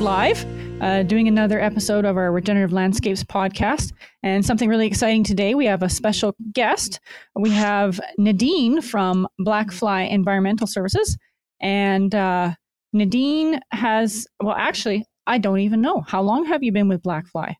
[0.00, 0.44] live,
[0.80, 3.92] uh, doing another episode of our Regenerative Landscapes podcast.
[4.22, 7.00] And something really exciting today, we have a special guest.
[7.34, 11.18] We have Nadine from Blackfly Environmental Services.
[11.60, 12.54] And uh,
[12.92, 16.02] Nadine has, well, actually, I don't even know.
[16.06, 17.54] How long have you been with Blackfly?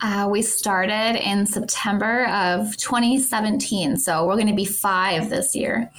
[0.00, 3.96] Uh, we started in September of 2017.
[3.96, 5.90] So we're going to be five this year.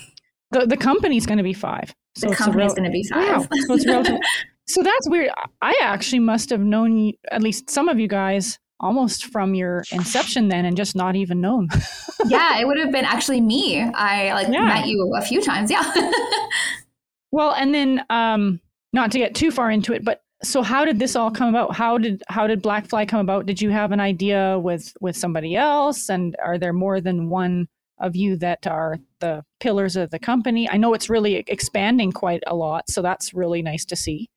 [0.52, 1.94] The, the company's going to be five.
[2.16, 3.48] So the company's going to be five.
[3.52, 3.78] Wow.
[3.78, 4.18] So,
[4.70, 5.32] so that's weird.
[5.62, 10.48] I actually must have known at least some of you guys almost from your inception
[10.48, 11.68] then and just not even known.
[12.28, 13.82] yeah, it would have been actually me.
[13.82, 14.66] I like yeah.
[14.66, 15.72] met you a few times.
[15.72, 15.92] Yeah.
[17.32, 18.62] well, and then um
[18.94, 21.76] not to get too far into it, but so how did this all come about
[21.76, 25.56] how did how did blackfly come about did you have an idea with with somebody
[25.56, 27.68] else and are there more than one
[28.00, 32.42] of you that are the pillars of the company i know it's really expanding quite
[32.48, 34.30] a lot so that's really nice to see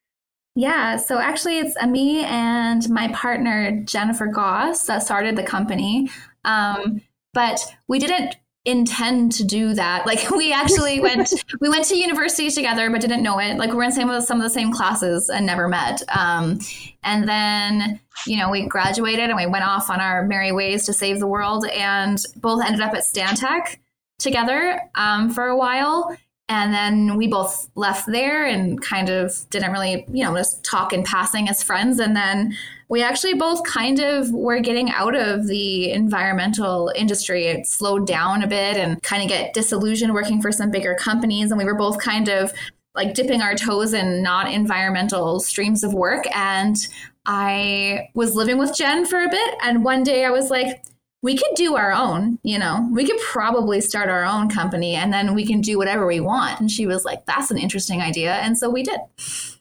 [0.55, 6.11] yeah so actually it's me and my partner jennifer goss that started the company
[6.45, 7.01] um,
[7.35, 10.07] but we didn't intend to do that.
[10.13, 13.57] Like we actually went we went to university together but didn't know it.
[13.57, 16.03] Like we are in some of the, some of the same classes and never met.
[16.15, 16.59] Um,
[17.03, 20.93] and then you know we graduated and we went off on our merry ways to
[20.93, 23.79] save the world and both ended up at Stantec
[24.19, 26.17] together um, for a while.
[26.49, 30.93] And then we both left there and kind of didn't really, you know, just talk
[30.93, 31.99] in passing as friends.
[31.99, 32.57] And then
[32.89, 37.47] we actually both kind of were getting out of the environmental industry.
[37.47, 41.51] It slowed down a bit and kind of get disillusioned working for some bigger companies.
[41.51, 42.53] And we were both kind of
[42.95, 46.27] like dipping our toes in not environmental streams of work.
[46.37, 46.77] And
[47.25, 49.55] I was living with Jen for a bit.
[49.63, 50.85] And one day I was like,
[51.23, 55.13] we could do our own, you know, we could probably start our own company and
[55.13, 56.61] then we can do whatever we want.
[56.61, 58.35] And she was like, that's an interesting idea.
[58.35, 58.99] And so we did.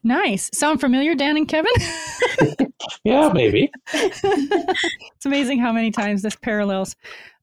[0.04, 0.50] Nice.
[0.56, 1.72] Sound familiar, Dan and Kevin?
[3.04, 3.72] yeah, maybe.
[3.94, 6.96] it's amazing how many times this parallels.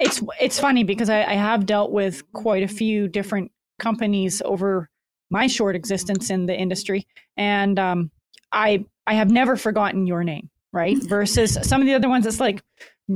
[0.00, 4.90] it's it's funny because I, I have dealt with quite a few different companies over
[5.30, 7.06] my short existence in the industry,
[7.38, 8.10] and um,
[8.52, 10.96] I I have never forgotten your name, right?
[10.96, 12.62] Versus some of the other ones, it's like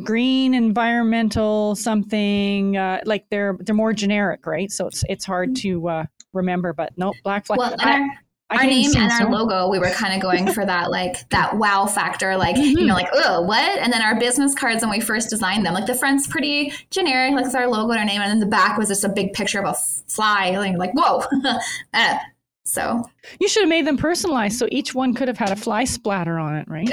[0.02, 4.72] green environmental something uh, like they're they're more generic, right?
[4.72, 6.72] So it's it's hard to uh, remember.
[6.72, 7.60] But nope, black flag.
[7.60, 8.00] Well, I,
[8.50, 11.58] our, our name and our logo, we were kind of going for that like that
[11.58, 12.76] wow factor, like mm-hmm.
[12.76, 13.78] you know, like oh what?
[13.78, 17.34] And then our business cards when we first designed them, like the front's pretty generic,
[17.34, 19.32] like it's our logo and our name, and then the back was just a big
[19.32, 19.74] picture of a
[20.08, 21.22] fly, like, like whoa.
[22.66, 23.04] so
[23.40, 26.38] you should have made them personalized so each one could have had a fly splatter
[26.38, 26.90] on it, right?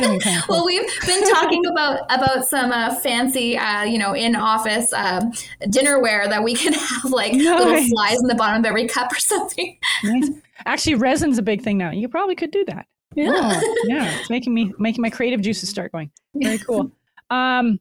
[0.00, 4.34] Kind of well, we've been talking about about some uh, fancy, uh, you know, in
[4.34, 5.20] office uh,
[5.66, 7.44] dinnerware that we can have like nice.
[7.44, 9.78] little flies in the bottom of every cup or something.
[10.02, 10.30] nice.
[10.64, 11.92] Actually, resin's a big thing now.
[11.92, 12.86] You probably could do that.
[13.14, 14.18] Yeah, oh, yeah.
[14.18, 16.10] It's making me making my creative juices start going.
[16.34, 16.90] Very cool.
[17.30, 17.78] Um,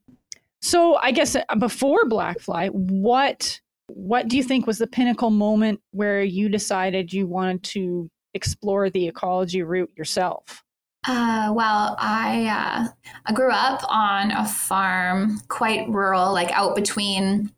[0.61, 5.79] so I guess uh, before Blackfly, what what do you think was the pinnacle moment
[5.91, 10.63] where you decided you wanted to explore the ecology route yourself?
[11.07, 12.87] Uh, well, I uh,
[13.27, 17.51] I grew up on a farm, quite rural, like out between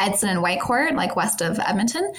[0.00, 2.12] Edson and Whitecourt, like west of Edmonton.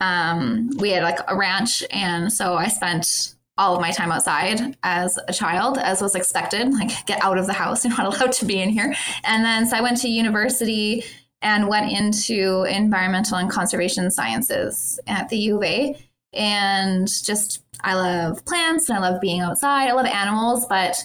[0.00, 4.76] Um, we had like a ranch, and so I spent all of my time outside
[4.82, 6.72] as a child, as was expected.
[6.72, 7.84] Like, get out of the house.
[7.84, 8.94] You're not allowed to be in here.
[9.24, 11.04] And then, so I went to university
[11.42, 15.96] and went into environmental and conservation sciences at the U of A.
[16.32, 19.88] And just, I love plants and I love being outside.
[19.88, 20.96] I love animals, but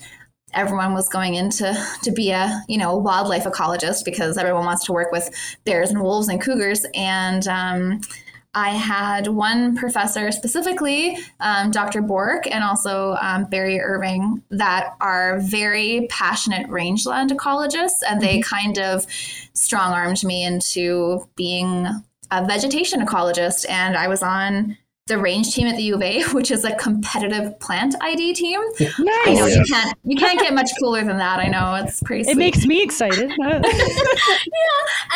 [0.54, 4.94] everyone was going into to be a you know wildlife ecologist because everyone wants to
[4.94, 5.30] work with
[5.66, 8.02] bears and wolves and cougars and um,
[8.56, 12.02] I had one professor specifically, um, Dr.
[12.02, 18.56] Bork, and also um, Barry Irving, that are very passionate rangeland ecologists, and they mm-hmm.
[18.56, 19.08] kind of
[19.54, 21.88] strong armed me into being
[22.30, 23.68] a vegetation ecologist.
[23.70, 24.78] And I was on
[25.08, 28.62] the range team at the U of A, which is a competitive plant ID team.
[28.80, 29.28] Nice.
[29.28, 31.40] I know you can't you can't get much cooler than that.
[31.40, 32.24] I know it's pretty.
[32.24, 32.34] Sweet.
[32.34, 33.32] It makes me excited.
[33.40, 33.62] yeah,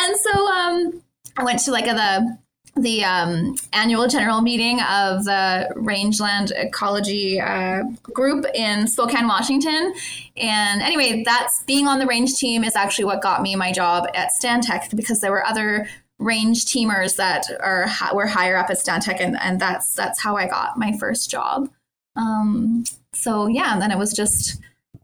[0.00, 1.02] and so um,
[1.36, 2.38] I went to like a, the
[2.82, 9.94] the um, annual general meeting of the Rangeland Ecology uh, group in Spokane, Washington.
[10.36, 14.06] And anyway, that's being on the range team is actually what got me my job
[14.14, 15.88] at Stantec because there were other
[16.18, 20.46] range teamers that are were higher up at Stantec, and, and that's that's how I
[20.46, 21.70] got my first job.
[22.16, 24.60] Um, so yeah, and then it was just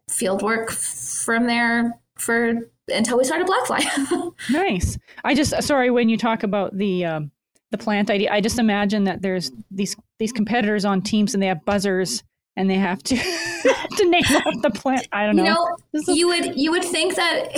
[0.08, 2.54] field work from there for
[2.88, 4.32] until we started Blackfly.
[4.50, 4.98] nice.
[5.24, 7.30] I just sorry when you talk about the um,
[7.76, 11.46] the plant ID, I just imagine that there's these these competitors on teams and they
[11.48, 12.22] have buzzers
[12.56, 13.16] and they have to
[13.96, 15.08] to name off the plant.
[15.12, 15.44] I don't know.
[15.44, 17.48] You know, is- you would you would think that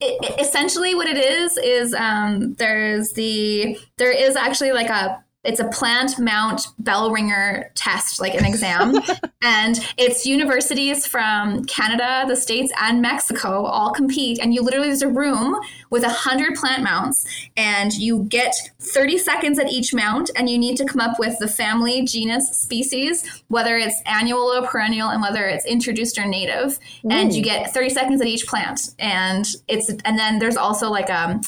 [0.00, 5.60] it, essentially what it is is um, there's the there is actually like a it's
[5.60, 8.94] a plant mount bell ringer test, like an exam.
[9.42, 14.38] and it's universities from Canada, the States, and Mexico all compete.
[14.40, 15.56] And you literally, there's a room
[15.90, 17.26] with 100 plant mounts,
[17.56, 21.38] and you get 30 seconds at each mount, and you need to come up with
[21.38, 26.78] the family, genus, species, whether it's annual or perennial, and whether it's introduced or native.
[27.04, 27.10] Ooh.
[27.10, 28.80] And you get 30 seconds at each plant.
[28.98, 31.42] And it's, and then there's also like, um,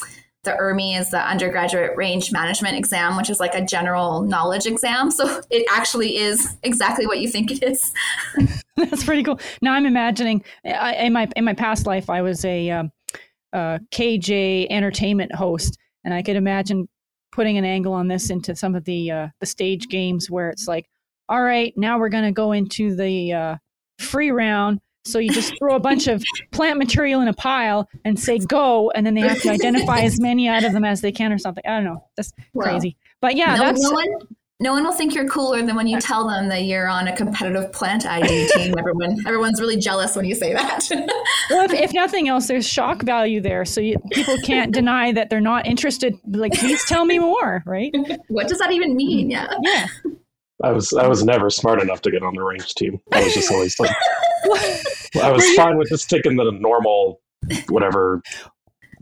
[0.47, 5.11] the URME is the undergraduate range management exam, which is like a general knowledge exam.
[5.11, 7.93] So it actually is exactly what you think it is.
[8.77, 9.39] That's pretty cool.
[9.61, 12.91] Now I'm imagining I, in my in my past life I was a, um,
[13.53, 16.87] a KJ entertainment host, and I could imagine
[17.31, 20.67] putting an angle on this into some of the uh, the stage games where it's
[20.67, 20.85] like,
[21.27, 23.55] all right, now we're going to go into the uh,
[23.99, 28.19] free round so you just throw a bunch of plant material in a pile and
[28.19, 31.11] say go, and then they have to identify as many out of them as they
[31.11, 31.63] can or something.
[31.65, 32.03] I don't know.
[32.15, 32.97] That's well, crazy.
[33.21, 34.07] But yeah, no, that's no one,
[34.59, 37.07] no one will think you're cooler than when you uh, tell them that you're on
[37.07, 38.73] a competitive plant ID team.
[38.79, 40.87] Everyone, everyone's really jealous when you say that.
[41.51, 45.29] well, if, if, nothing else, there's shock value there, so you, people can't deny that
[45.29, 46.15] they're not interested.
[46.27, 47.93] Like, please tell me more, right?
[48.29, 49.29] what does that even mean?
[49.29, 49.47] Yeah.
[49.61, 49.87] Yeah.
[50.63, 52.99] I was I was never smart enough to get on the range team.
[53.11, 53.95] I was just always like,
[55.21, 57.21] I was fine with just taking the normal,
[57.69, 58.21] whatever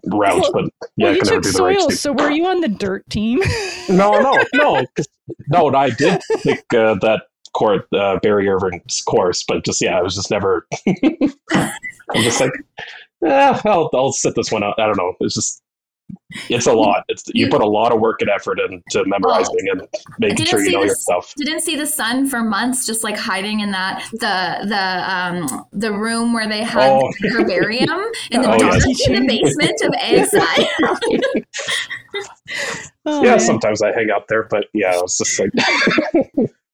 [0.05, 0.65] route, well, but
[0.97, 1.91] yeah, well, could never do the.
[1.91, 3.39] So were you on the dirt team?
[3.89, 4.85] no, no, no,
[5.47, 5.75] no.
[5.75, 7.23] I did take uh, that
[7.53, 10.67] court uh, Barry Irving's course, but just yeah, I was just never.
[10.87, 12.51] I'm just like,
[13.21, 14.79] yeah, I'll I'll sit this one out.
[14.79, 15.13] I don't know.
[15.19, 15.61] It's just
[16.49, 17.03] it's a lot.
[17.07, 19.87] It's you, you, put a lot of work and effort into memorizing and
[20.19, 21.33] making sure you know the, your stuff.
[21.37, 25.91] Didn't see the sun for months, just like hiding in that the the um the
[25.93, 27.11] room where they had oh.
[27.21, 27.89] the herbarium
[28.31, 29.07] in the, oh, yes.
[29.07, 30.67] in the basement of ASI.
[33.05, 33.39] oh, yeah, man.
[33.39, 35.51] sometimes I hang out there, but yeah, it's just like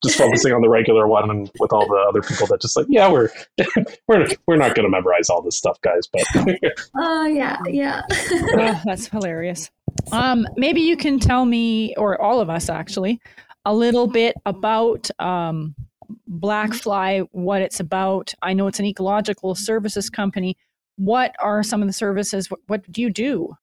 [0.04, 2.86] just focusing on the regular one and with all the other people that just like
[2.90, 3.30] yeah we're
[4.08, 6.24] we're we're not going to memorize all this stuff guys but
[6.96, 8.02] oh uh, yeah yeah.
[8.32, 9.70] Oh, that's hilarious.
[10.12, 13.22] Um maybe you can tell me or all of us actually
[13.66, 15.76] a little bit about um
[16.28, 18.34] blackfly what it's about.
[18.42, 20.58] I know it's an ecological services company.
[20.98, 22.50] What are some of the services?
[22.50, 23.56] What, what do you do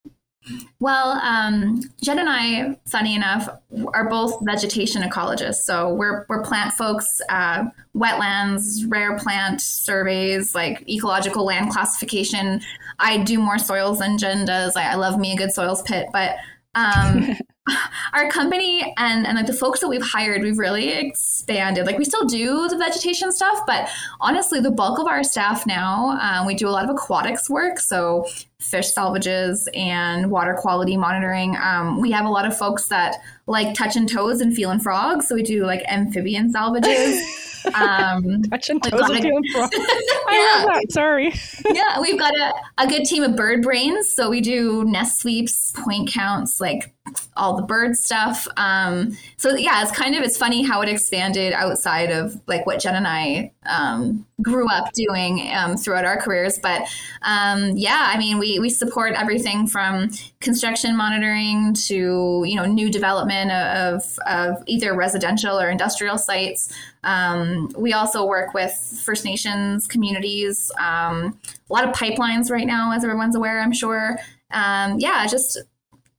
[0.81, 3.49] well, um, Jen and I, funny enough,
[3.93, 5.63] are both vegetation ecologists.
[5.63, 7.65] So we're, we're plant folks, uh,
[7.95, 12.61] wetlands, rare plant surveys, like ecological land classification.
[12.99, 14.77] I do more soils than Jen does.
[14.77, 16.37] I, I love me a good soils pit, but
[16.75, 17.37] um,
[18.13, 21.87] our company and and like the folks that we've hired, we've really expanded.
[21.87, 23.89] Like we still do the vegetation stuff, but
[24.21, 27.79] honestly, the bulk of our staff now, um, we do a lot of aquatics work,
[27.79, 28.27] so
[28.61, 31.57] fish salvages and water quality monitoring.
[31.57, 35.35] Um, we have a lot of folks that like touching toes and feeling frogs, so
[35.35, 37.21] we do like amphibian salvages.
[37.75, 39.77] Um, touching toes and feeling frogs.
[39.77, 40.87] I love that.
[40.91, 41.33] Sorry.
[41.75, 45.73] yeah, we've got a, a good team of bird brains, so we do nest sweeps,
[45.73, 46.95] point counts, like
[47.37, 48.47] all the bird stuff.
[48.57, 52.81] Um, so yeah, it's kind of it's funny how it expanded outside of like what
[52.81, 56.59] Jen and I um, grew up doing um, throughout our careers.
[56.59, 56.83] But
[57.23, 60.11] um, yeah, I mean, we we support everything from
[60.41, 66.73] construction monitoring to you know new development of of either residential or industrial sites.
[67.05, 68.73] Um, we also work with
[69.05, 70.71] First Nations communities.
[70.79, 71.39] Um,
[71.71, 74.19] a lot of pipelines right now, as everyone's aware, I'm sure.
[74.51, 75.59] yeah, just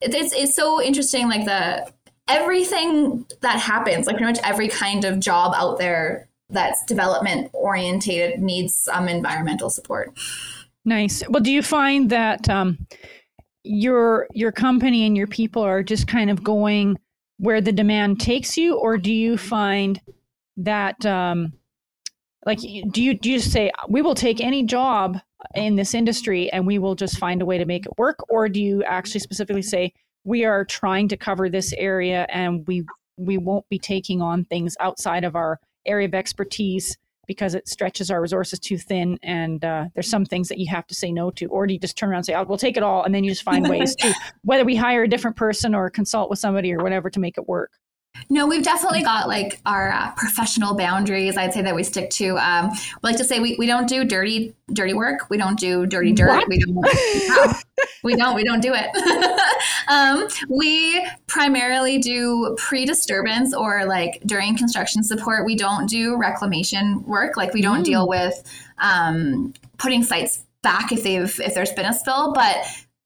[0.02, 1.92] it's it's so interesting like the
[2.30, 8.40] everything that happens like pretty much every kind of job out there that's development orientated
[8.40, 10.18] needs some environmental support.
[10.86, 11.24] Nice.
[11.30, 12.78] Well do you find that um,
[13.64, 16.98] your your company and your people are just kind of going
[17.38, 18.78] where the demand takes you?
[18.78, 20.00] Or do you find
[20.58, 21.54] that um,
[22.46, 25.18] like do you do you say we will take any job
[25.56, 28.50] in this industry and we will just find a way to make it work or
[28.50, 29.94] do you actually specifically say
[30.26, 32.86] we are trying to cover this area and we
[33.18, 38.10] we won't be taking on things outside of our area of expertise because it stretches
[38.10, 41.30] our resources too thin and uh, there's some things that you have to say no
[41.30, 43.14] to or do you just turn around and say oh, we'll take it all and
[43.14, 46.40] then you just find ways to whether we hire a different person or consult with
[46.40, 47.72] somebody or whatever to make it work
[48.30, 51.38] no, we've definitely got like our uh, professional boundaries.
[51.38, 52.38] I'd say that we stick to.
[52.38, 52.78] Um, we
[53.10, 55.30] like to say we, we don't do dirty dirty work.
[55.30, 56.30] We don't do dirty dirt.
[56.30, 56.48] What?
[56.48, 56.76] We don't.
[56.76, 57.54] no,
[58.04, 58.36] we don't.
[58.36, 59.42] We don't do it.
[59.88, 65.46] um, we primarily do pre-disturbance or like during construction support.
[65.46, 67.38] We don't do reclamation work.
[67.38, 67.86] Like we don't mm.
[67.86, 68.42] deal with
[68.78, 72.58] um, putting sites back if they've if there's been a spill, but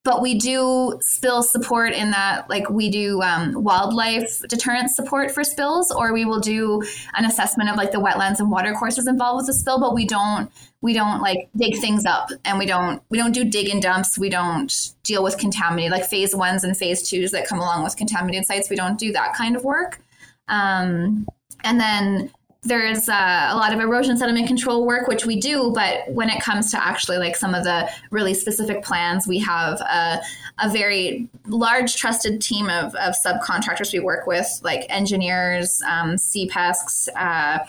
[0.03, 5.43] but we do spill support in that like we do um, wildlife deterrent support for
[5.43, 6.81] spills or we will do
[7.15, 10.05] an assessment of like the wetlands and water courses involved with the spill but we
[10.05, 10.51] don't
[10.83, 14.19] we don't like dig things up and we don't we don't do dig and dumps.
[14.19, 14.71] We don't
[15.03, 18.69] deal with contaminated like phase ones and phase twos that come along with contaminated sites.
[18.69, 20.01] We don't do that kind of work.
[20.49, 21.25] Um,
[21.63, 22.31] and then
[22.63, 26.41] there's uh, a lot of erosion sediment control work which we do but when it
[26.41, 30.21] comes to actually like some of the really specific plans we have a,
[30.59, 37.09] a very large trusted team of, of subcontractors we work with like engineers um, CPESCs,
[37.15, 37.59] uh,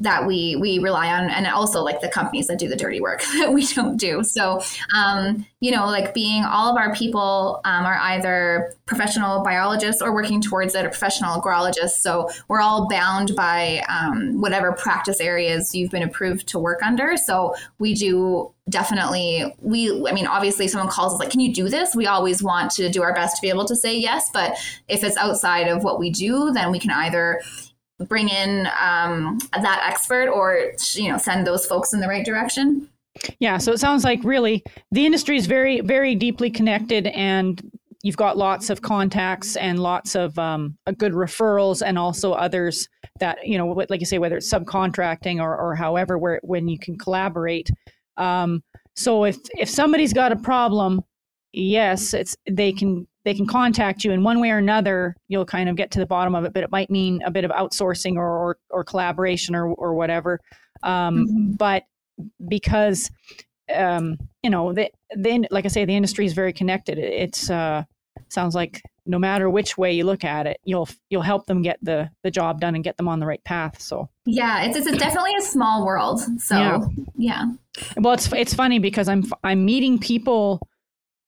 [0.00, 3.22] that we we rely on and also like the companies that do the dirty work
[3.38, 4.22] that we don't do.
[4.22, 4.60] So
[4.94, 10.14] um, you know like being all of our people um, are either professional biologists or
[10.14, 15.74] working towards it or professional agrologists so we're all bound by um, whatever practice areas
[15.74, 17.16] you've been approved to work under.
[17.16, 21.70] So we do definitely we i mean obviously someone calls us like can you do
[21.70, 21.94] this?
[21.94, 24.30] we always want to do our best to be able to say yes.
[24.32, 27.40] But if it's outside of what we do then we can either
[28.06, 32.88] bring in um, that expert or you know send those folks in the right direction?
[33.40, 34.62] Yeah so it sounds like really
[34.92, 37.60] the industry is very very deeply connected and
[38.02, 42.88] you've got lots of contacts and lots of um, good referrals and also others
[43.20, 46.78] that you know like you say whether it's subcontracting or, or however where when you
[46.78, 47.70] can collaborate.
[48.16, 48.62] Um,
[48.94, 51.00] so if if somebody's got a problem
[51.52, 55.68] yes it's they can they can contact you in one way or another you'll kind
[55.68, 58.16] of get to the bottom of it but it might mean a bit of outsourcing
[58.16, 60.40] or or, or collaboration or, or whatever
[60.82, 61.52] um, mm-hmm.
[61.52, 61.82] but
[62.48, 63.10] because
[63.74, 67.84] um, you know the, the like i say the industry is very connected it's uh,
[68.28, 71.78] sounds like no matter which way you look at it you'll you'll help them get
[71.82, 74.96] the the job done and get them on the right path so yeah it's, it's
[74.96, 76.80] definitely a small world so yeah.
[77.18, 77.44] yeah
[77.98, 80.66] well it's it's funny because i'm i'm meeting people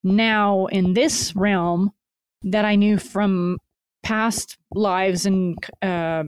[0.03, 1.93] now in this realm
[2.43, 3.59] that I knew from
[4.03, 6.25] past lives and uh,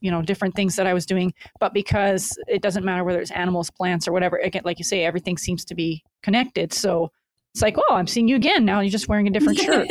[0.00, 3.30] you know different things that I was doing, but because it doesn't matter whether it's
[3.30, 4.38] animals, plants, or whatever.
[4.38, 6.72] Again, like you say, everything seems to be connected.
[6.72, 7.10] So
[7.52, 8.64] it's like, oh, I'm seeing you again.
[8.64, 9.88] Now you're just wearing a different shirt.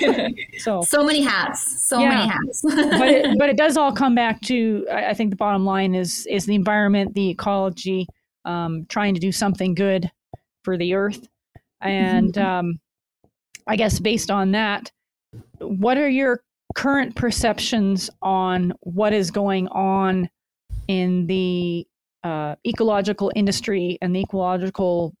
[0.58, 2.08] so so many hats, so yeah.
[2.08, 2.62] many hats.
[2.62, 5.94] but it, but it does all come back to I, I think the bottom line
[5.94, 8.06] is is the environment, the ecology,
[8.44, 10.10] um, trying to do something good
[10.62, 11.28] for the earth
[11.84, 12.46] and mm-hmm.
[12.46, 12.80] um,
[13.66, 14.90] I guess based on that,
[15.58, 16.42] what are your
[16.74, 20.28] current perceptions on what is going on
[20.88, 21.86] in the
[22.24, 25.14] uh, ecological industry and the ecological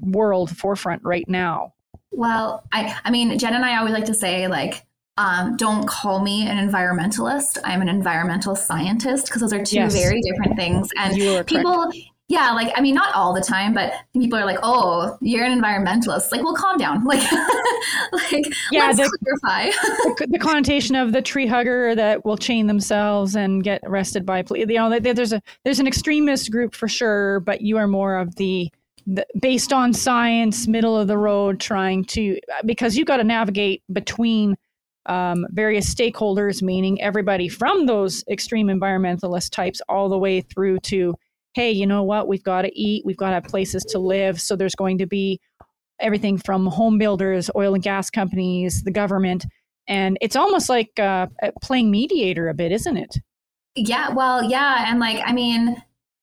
[0.00, 1.72] world forefront right now?
[2.10, 4.84] Well, I, I mean, Jen and I always like to say, like,
[5.16, 7.58] um, don't call me an environmentalist.
[7.64, 9.92] I'm an environmental scientist because those are two yes.
[9.92, 10.88] very different things.
[10.96, 11.90] And people,
[12.28, 15.58] yeah, like I mean, not all the time, but people are like, "Oh, you're an
[15.58, 17.04] environmentalist." Like, well, calm down.
[17.08, 19.70] Like, like yeah, let's the, clarify.
[19.70, 24.42] the, the, connotation of the tree hugger that will chain themselves and get arrested by
[24.42, 24.66] police.
[24.68, 28.34] You know, there's a there's an extremist group for sure, but you are more of
[28.36, 28.70] the,
[29.06, 33.82] the based on science, middle of the road, trying to because you've got to navigate
[33.92, 34.56] between
[35.06, 41.14] um, various stakeholders, meaning everybody from those extreme environmentalist types all the way through to,
[41.54, 42.28] hey, you know what?
[42.28, 44.40] We've got to eat, we've got to have places to live.
[44.40, 45.40] So there's going to be
[46.00, 49.44] everything from home builders, oil and gas companies, the government.
[49.88, 51.26] And it's almost like uh,
[51.62, 53.16] playing mediator a bit, isn't it?
[53.74, 54.84] Yeah, well, yeah.
[54.88, 55.82] And like, I mean,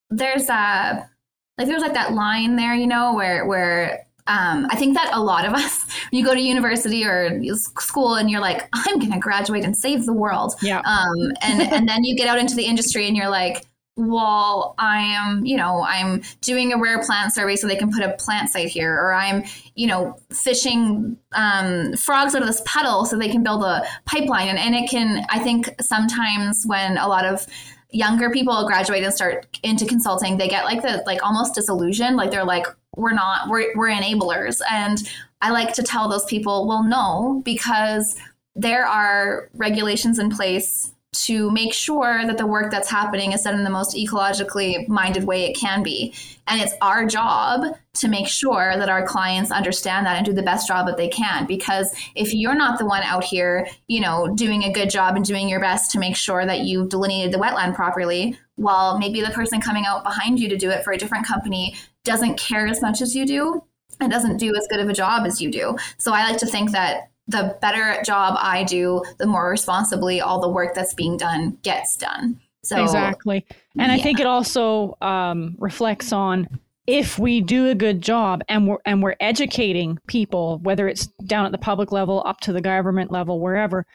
[0.10, 1.10] there's a,
[1.58, 5.22] like, there's like that line there, you know, where, where um, I think that a
[5.22, 9.20] lot of us, you go to university or school and you're like, I'm going to
[9.20, 10.54] graduate and save the world.
[10.62, 10.80] Yeah.
[10.80, 13.66] Um, and, and then you get out into the industry and you're like,
[13.98, 18.04] well, I am, you know, I'm doing a rare plant survey so they can put
[18.04, 19.44] a plant site here, or I'm,
[19.76, 24.50] you know, fishing um, frogs out of this puddle so they can build a pipeline.
[24.50, 27.48] And, and it can, I think sometimes when a lot of
[27.90, 32.18] younger people graduate and start into consulting, they get like the, like almost disillusioned.
[32.18, 35.10] Like they're like, we're not we're, we're enablers and
[35.42, 38.16] i like to tell those people well no because
[38.56, 40.94] there are regulations in place
[41.24, 45.24] to make sure that the work that's happening is done in the most ecologically minded
[45.24, 46.14] way it can be.
[46.48, 50.44] And it's our job to make sure that our clients understand that and do the
[50.44, 51.46] best job that they can.
[51.46, 55.26] Because if you're not the one out here, you know, doing a good job and
[55.26, 59.32] doing your best to make sure that you've delineated the wetland properly, while maybe the
[59.32, 62.82] person coming out behind you to do it for a different company doesn't care as
[62.82, 63.64] much as you do
[64.00, 65.78] and doesn't do as good of a job as you do.
[65.98, 70.40] So I like to think that the better job I do, the more responsibly all
[70.40, 72.40] the work that's being done gets done.
[72.64, 73.46] So exactly,
[73.78, 73.94] and yeah.
[73.94, 76.48] I think it also um, reflects on
[76.88, 81.46] if we do a good job and we're and we're educating people, whether it's down
[81.46, 83.86] at the public level, up to the government level, wherever,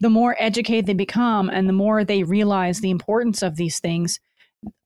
[0.00, 4.20] the more educated they become, and the more they realize the importance of these things,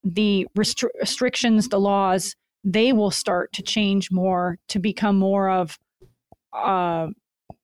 [0.05, 5.79] the restri- restrictions, the laws, they will start to change more to become more of
[6.53, 7.09] uh,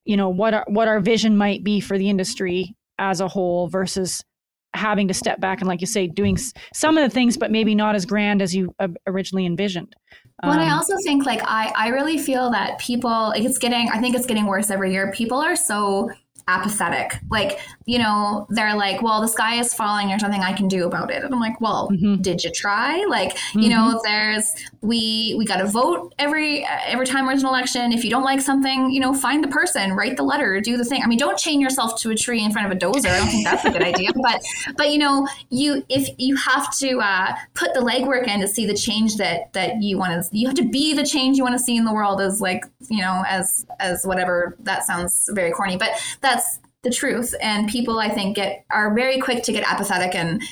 [0.04, 3.68] you know what our, what our vision might be for the industry as a whole
[3.68, 4.24] versus
[4.74, 6.36] having to step back and like you say doing
[6.72, 8.74] some of the things but maybe not as grand as you
[9.06, 9.94] originally envisioned
[10.42, 14.00] well, um, I also think like I, I really feel that people it's getting I
[14.00, 15.12] think it's getting worse every year.
[15.12, 16.10] People are so
[16.48, 17.18] apathetic.
[17.30, 20.86] Like, you know, they're like, well, the sky is falling or something I can do
[20.86, 21.22] about it.
[21.22, 22.20] And I'm like, well, mm-hmm.
[22.22, 23.04] did you try?
[23.08, 23.60] Like, mm-hmm.
[23.60, 23.98] you know, mm-hmm.
[24.04, 27.92] there's we we got to vote every every time there's an election.
[27.92, 30.84] If you don't like something, you know, find the person, write the letter, do the
[30.84, 31.02] thing.
[31.02, 33.10] I mean, don't chain yourself to a tree in front of a dozer.
[33.10, 34.10] I don't think that's a good idea.
[34.24, 34.42] But
[34.76, 38.64] but you know, you if you have to uh, put the legwork in to see
[38.64, 41.54] the change that that you want to you have to be the change you want
[41.54, 45.52] to see in the world as like, you know, as as whatever that sounds very
[45.52, 45.90] corny, but
[46.22, 47.34] that that's the truth.
[47.40, 50.42] And people, I think, get are very quick to get apathetic and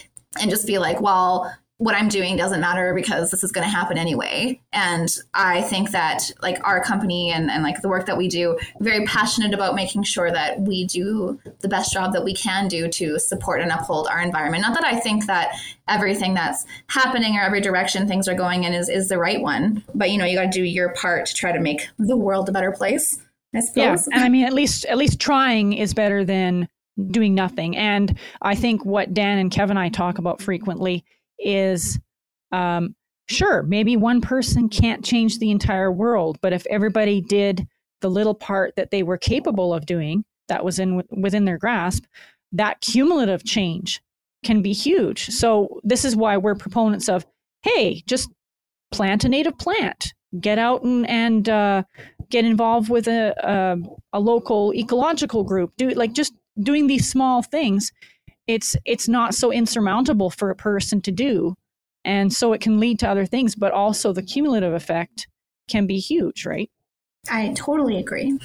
[0.41, 3.71] and just be like, well, what I'm doing doesn't matter because this is going to
[3.71, 4.61] happen anyway.
[4.73, 8.57] And I think that like our company and, and like the work that we do,
[8.81, 12.89] very passionate about making sure that we do the best job that we can do
[12.89, 14.63] to support and uphold our environment.
[14.63, 15.57] Not that I think that
[15.89, 19.83] everything that's happening or every direction things are going in is, is the right one,
[19.93, 22.49] but you know, you got to do your part to try to make the world
[22.49, 23.19] a better place.
[23.55, 24.09] I suppose.
[24.11, 26.69] Yeah, and I mean, at least at least trying is better than
[27.11, 27.77] doing nothing.
[27.77, 31.05] And I think what Dan and Kevin and I talk about frequently
[31.39, 31.99] is,
[32.51, 32.95] um,
[33.29, 37.67] sure, maybe one person can't change the entire world, but if everybody did
[38.01, 42.05] the little part that they were capable of doing, that was in within their grasp,
[42.53, 44.03] that cumulative change
[44.45, 45.27] can be huge.
[45.27, 47.25] So this is why we're proponents of,
[47.63, 48.29] hey, just
[48.91, 51.83] plant a native plant get out and, and uh,
[52.33, 53.77] get involved with a, a,
[54.15, 55.71] a local ecological group.
[55.77, 57.93] Do like just doing these small things.
[58.49, 61.55] It's it's not so insurmountable for a person to do,
[62.05, 63.55] and so it can lead to other things.
[63.55, 65.29] But also the cumulative effect
[65.69, 66.71] can be huge, right?
[67.31, 68.39] I totally agree.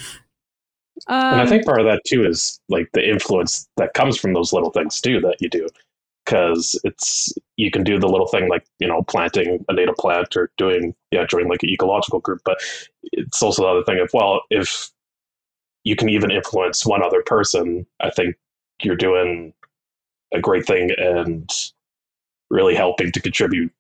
[1.08, 4.34] Um, and I think part of that too is like the influence that comes from
[4.34, 5.68] those little things too that you do
[6.28, 10.36] because it's you can do the little thing like you know planting a native plant
[10.36, 12.58] or doing yeah joining like an ecological group but
[13.14, 14.92] it's also the other thing of well if
[15.84, 18.36] you can even influence one other person i think
[18.84, 19.54] you're doing
[20.34, 21.50] a great thing and
[22.50, 23.72] really helping to contribute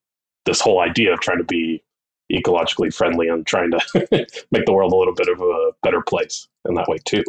[0.45, 1.83] this whole idea of trying to be
[2.31, 3.79] ecologically friendly and trying to
[4.51, 7.23] make the world a little bit of a better place in that way too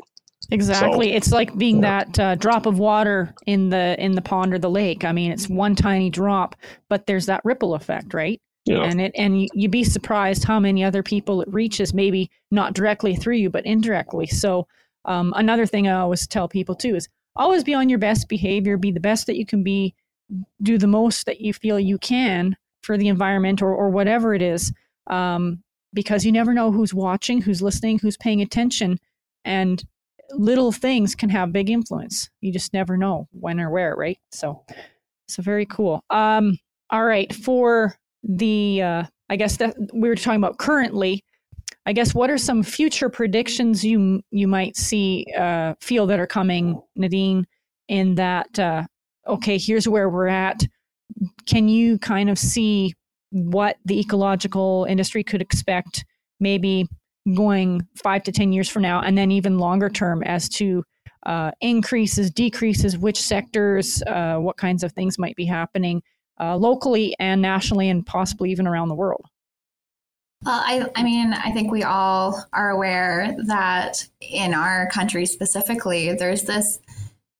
[0.50, 1.10] Exactly.
[1.10, 2.04] So, it's like being yeah.
[2.04, 5.04] that uh, drop of water in the in the pond or the lake.
[5.04, 6.56] I mean, it's one tiny drop,
[6.88, 8.40] but there's that ripple effect, right?
[8.64, 8.82] Yeah.
[8.82, 12.74] And it and you, you'd be surprised how many other people it reaches, maybe not
[12.74, 14.26] directly through you, but indirectly.
[14.26, 14.66] So
[15.04, 18.76] um, another thing I always tell people too is always be on your best behavior,
[18.76, 19.94] be the best that you can be,
[20.62, 24.42] do the most that you feel you can for the environment or or whatever it
[24.42, 24.72] is,
[25.08, 28.98] um, because you never know who's watching, who's listening, who's paying attention,
[29.44, 29.84] and
[30.30, 32.28] little things can have big influence.
[32.40, 34.18] You just never know when or where, right?
[34.32, 34.64] So,
[35.28, 36.02] so very cool.
[36.10, 36.58] Um,
[36.90, 41.22] all right, for the uh, I guess that we were talking about currently.
[41.86, 46.26] I guess what are some future predictions you you might see uh, feel that are
[46.26, 47.46] coming, Nadine?
[47.88, 48.82] In that, uh,
[49.26, 50.60] okay, here's where we're at.
[51.46, 52.94] Can you kind of see
[53.30, 56.04] what the ecological industry could expect,
[56.40, 56.86] maybe
[57.34, 60.82] going five to ten years from now, and then even longer term as to
[61.26, 66.02] uh, increases, decreases, which sectors, uh, what kinds of things might be happening
[66.40, 69.26] uh, locally and nationally, and possibly even around the world?
[70.44, 76.14] Well, I, I mean, I think we all are aware that in our country specifically,
[76.14, 76.78] there's this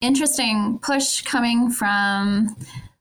[0.01, 2.57] interesting push coming from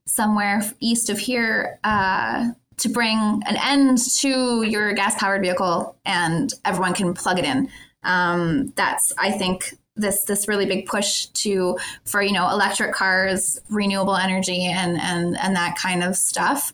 [0.06, 6.54] somewhere east of here uh, to bring an end to your gas powered vehicle and
[6.64, 7.70] everyone can plug it in.
[8.04, 13.60] Um, that's, I think, this this really big push to for you know electric cars,
[13.70, 16.72] renewable energy, and and and that kind of stuff,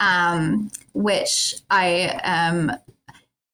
[0.00, 2.72] um, which I am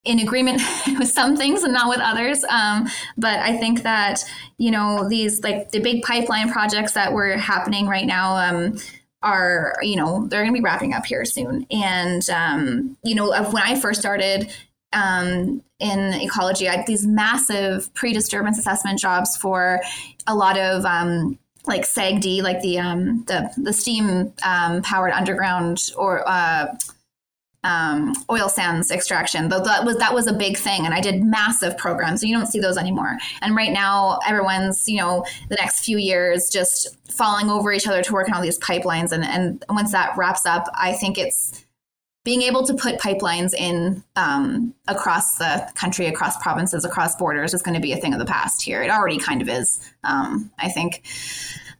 [0.05, 0.63] in agreement
[0.99, 2.43] with some things and not with others.
[2.45, 4.25] Um, but I think that
[4.59, 8.37] you know these like the big pipeline projects that were happening right now.
[8.37, 8.79] Um,
[9.23, 11.67] are you know they're going to be wrapping up here soon.
[11.71, 14.51] And um, you know when i first started
[14.93, 19.81] um, in ecology, I had these massive pre-disturbance assessment jobs for
[20.27, 25.91] a lot of um, like SAGD, like the um, the the steam um, powered underground
[25.97, 26.75] or uh,
[27.65, 29.49] um, oil sands extraction.
[29.49, 32.23] But that was that was a big thing, and I did massive programs.
[32.23, 33.19] You don't see those anymore.
[33.43, 38.03] And right now, everyone's you know the next few years just falling over each other
[38.03, 39.13] to work on all these pipelines.
[39.13, 41.65] And and once that wraps up, I think it's
[42.25, 47.63] being able to put pipelines in um, across the country, across provinces, across borders is
[47.63, 48.83] going to be a thing of the past here.
[48.83, 51.03] It already kind of is, um, I think.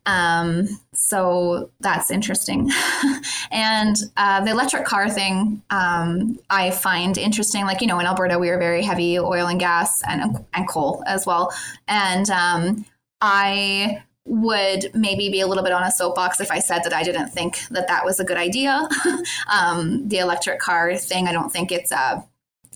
[0.07, 0.67] Um,
[1.11, 2.71] so that's interesting.
[3.51, 7.65] and uh, the electric car thing, um, I find interesting.
[7.65, 11.03] Like, you know, in Alberta, we are very heavy oil and gas and, and coal
[11.09, 11.53] as well.
[11.89, 12.85] And um,
[13.21, 17.03] I would maybe be a little bit on a soapbox if I said that I
[17.03, 18.89] didn't think that that was a good idea.
[19.53, 22.25] um, the electric car thing, I don't think it's a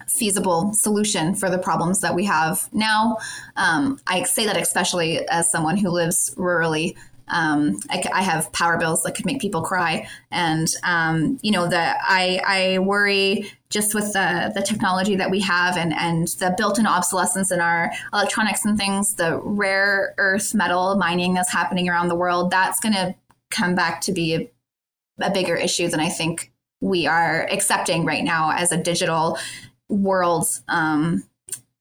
[0.09, 3.19] feasible solution for the problems that we have now.
[3.55, 6.97] Um, I say that especially as someone who lives rurally
[7.29, 11.67] um, I, I, have power bills that could make people cry, and um, you know
[11.69, 16.55] that I, I worry just with the the technology that we have and and the
[16.57, 22.09] built-in obsolescence in our electronics and things, the rare earth metal mining that's happening around
[22.09, 22.51] the world.
[22.51, 23.15] That's going to
[23.51, 24.51] come back to be a,
[25.21, 29.39] a bigger issue than I think we are accepting right now as a digital
[29.89, 30.47] world.
[30.69, 31.25] Um,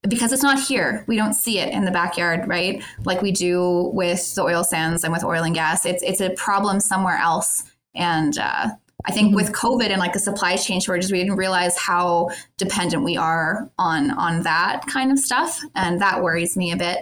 [0.08, 1.04] because it's not here.
[1.08, 2.84] We don't see it in the backyard, right?
[3.06, 5.86] Like we do with the oil sands and with oil and gas.
[5.86, 7.64] It's it's a problem somewhere else.
[7.96, 8.70] And uh,
[9.06, 9.36] I think mm-hmm.
[9.36, 13.70] with COVID and like the supply chain shortages, we didn't realize how dependent we are
[13.78, 17.00] on on that kind of stuff, and that worries me a bit.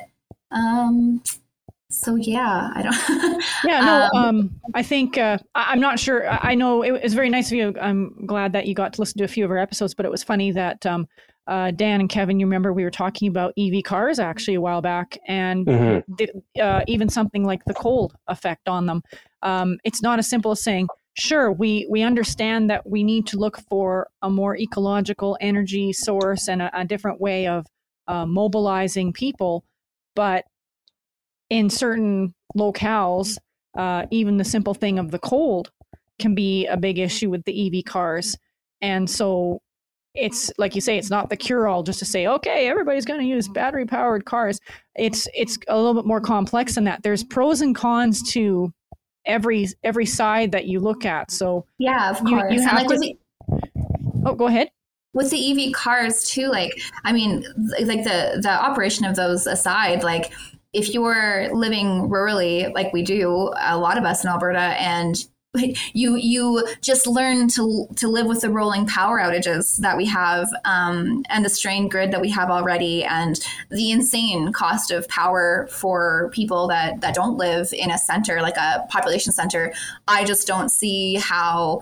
[0.51, 1.23] Um,
[1.89, 3.43] so yeah, I don't.
[3.65, 4.19] yeah, no.
[4.19, 6.29] Um, um, I think uh, I, am not sure.
[6.29, 7.75] I know it was very nice of you.
[7.81, 10.11] I'm glad that you got to listen to a few of our episodes, but it
[10.11, 11.07] was funny that um,
[11.47, 14.81] uh, Dan and Kevin, you remember we were talking about EV cars actually a while
[14.81, 16.13] back, and mm-hmm.
[16.15, 19.01] the, uh, even something like the cold effect on them.
[19.41, 23.37] Um, it's not as simple as saying, sure, we we understand that we need to
[23.37, 27.65] look for a more ecological energy source and a, a different way of
[28.07, 29.63] uh, mobilizing people,
[30.15, 30.45] but
[31.49, 33.37] in certain locales,
[33.77, 35.71] uh, even the simple thing of the cold
[36.19, 38.37] can be a big issue with the EV cars.
[38.79, 39.61] And so
[40.13, 43.19] it's like you say it's not the cure all just to say okay everybody's going
[43.19, 44.59] to use battery powered cars.
[44.95, 47.03] It's it's a little bit more complex than that.
[47.03, 48.73] There's pros and cons to
[49.25, 52.51] every every side that you look at so yeah of course.
[52.51, 53.17] you, you have like to, the,
[54.25, 54.71] oh go ahead.
[55.13, 56.71] With the ev cars too like
[57.03, 57.43] i mean
[57.83, 60.31] like the the operation of those aside like
[60.73, 65.25] if you're living rurally like we do a lot of us in alberta and
[65.93, 70.47] you you just learn to to live with the rolling power outages that we have
[70.63, 75.67] um, and the strained grid that we have already and the insane cost of power
[75.69, 79.73] for people that that don't live in a center like a population center.
[80.07, 81.81] I just don't see how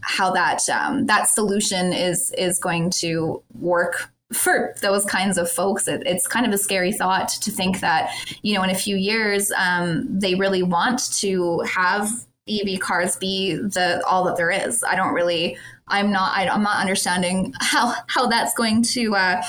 [0.00, 5.88] how that um, that solution is is going to work for those kinds of folks,
[5.88, 8.10] it, it's kind of a scary thought to think that,
[8.42, 12.10] you know, in a few years, um, they really want to have
[12.48, 14.82] EV cars be the all that there is.
[14.84, 15.56] I don't really.
[15.88, 16.36] I'm not.
[16.36, 19.42] I, am not understanding how how that's going to uh,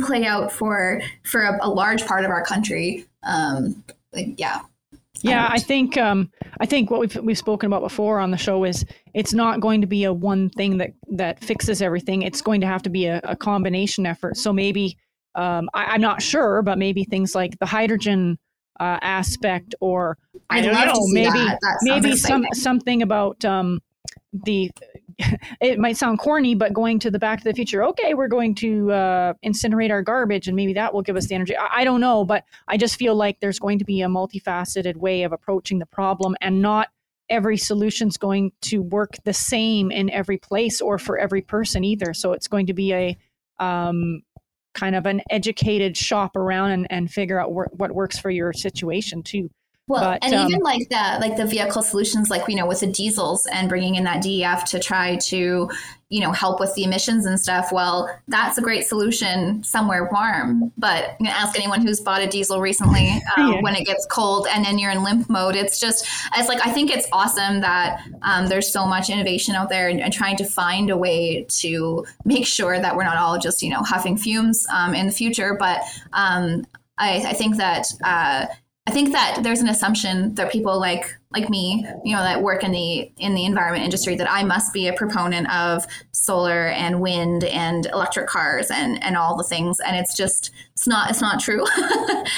[0.00, 3.06] play out for for a, a, large part of our country.
[3.24, 4.60] um, like, yeah.
[5.24, 8.64] Yeah, I think um, I think what we've we've spoken about before on the show
[8.64, 12.22] is it's not going to be a one thing that that fixes everything.
[12.22, 14.36] It's going to have to be a, a combination effort.
[14.36, 14.96] So maybe
[15.34, 18.38] um, I, am not sure, but maybe things like the hydrogen
[18.82, 20.18] uh, aspect, or
[20.50, 21.78] I don't know, maybe that.
[21.82, 23.80] Maybe some something about um,
[24.32, 24.70] the.
[25.60, 27.84] It might sound corny, but going to the Back to the Future.
[27.84, 31.36] Okay, we're going to uh, incinerate our garbage, and maybe that will give us the
[31.36, 31.56] energy.
[31.56, 34.96] I, I don't know, but I just feel like there's going to be a multifaceted
[34.96, 36.88] way of approaching the problem, and not
[37.28, 42.14] every solution's going to work the same in every place or for every person either.
[42.14, 43.16] So it's going to be a
[43.60, 44.22] um,
[44.74, 49.22] kind of an educated shop around and, and figure out what works for your situation
[49.22, 49.50] too.
[49.88, 52.80] Well, But, and um, even like the like the vehicle solutions, like you know, with
[52.80, 55.68] the diesels and bringing in that DEF to try to,
[56.08, 57.72] you know, help with the emissions and stuff.
[57.72, 60.72] Well, that's a great solution somewhere warm.
[60.78, 63.60] But you know, ask anyone who's bought a diesel recently um, Yeah.
[63.60, 65.56] when it gets cold and then you're in limp mode.
[65.56, 69.68] It's just, it's like I think it's awesome that um, there's so much innovation out
[69.68, 73.36] there and, and trying to find a way to make sure that we're not all
[73.36, 75.56] just you know huffing fumes um, in the future.
[75.58, 76.64] But um,
[76.98, 77.86] I, I think that.
[78.04, 78.46] Uh,
[78.84, 82.64] I think that there's an assumption that people like like me, you know, that work
[82.64, 87.00] in the in the environment industry, that I must be a proponent of solar and
[87.00, 91.20] wind and electric cars and and all the things, and it's just it's not it's
[91.20, 91.64] not true.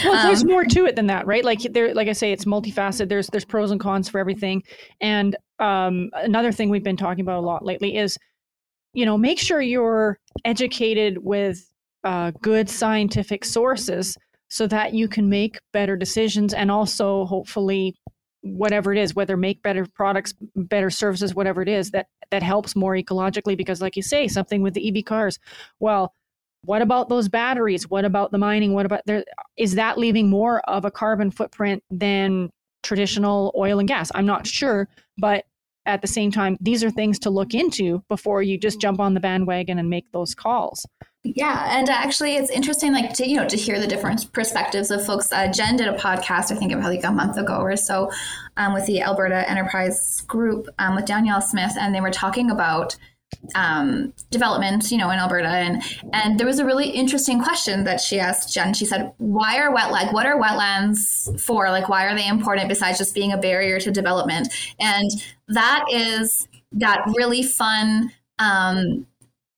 [0.05, 1.45] Well, there's Um, more to it than that, right?
[1.45, 3.09] Like there, like I say, it's multifaceted.
[3.09, 4.63] There's there's pros and cons for everything.
[5.01, 8.19] And um, another thing we've been talking about a lot lately is,
[8.93, 11.71] you know, make sure you're educated with
[12.03, 14.17] uh, good scientific sources
[14.55, 17.93] so that you can make better decisions and also hopefully
[18.43, 22.77] whatever it is whether make better products better services whatever it is that that helps
[22.77, 23.57] more ecologically.
[23.57, 25.41] Because like you say something with the ev cars
[25.81, 26.15] well
[26.67, 27.91] what about those batteries?
[27.91, 28.73] What about the mining?
[28.73, 29.25] What about there
[29.59, 32.49] is that leaving more of a carbon footprint than
[32.83, 34.13] traditional oil and gas?
[34.15, 34.89] I'm not sure
[35.19, 35.47] but
[35.87, 39.15] at the same time these are things to look into before you just jump on
[39.15, 40.87] the bandwagon and make those calls
[41.27, 45.07] Yeah, and actually, it's interesting, like to you know, to hear the different perspectives of
[45.07, 45.33] folks.
[45.33, 48.11] Uh, Jen did a podcast, I think, about like a month ago or so,
[48.59, 52.97] um, with the Alberta Enterprise Group um, with Danielle Smith, and they were talking about
[53.55, 58.01] um, development, you know, in Alberta, and and there was a really interesting question that
[58.01, 58.75] she asked Jen.
[58.75, 61.71] She said, "Why are wet like what are wetlands for?
[61.71, 64.49] Like, why are they important besides just being a barrier to development?"
[64.81, 65.11] And
[65.49, 68.13] that is that really fun.
[68.39, 69.07] Um,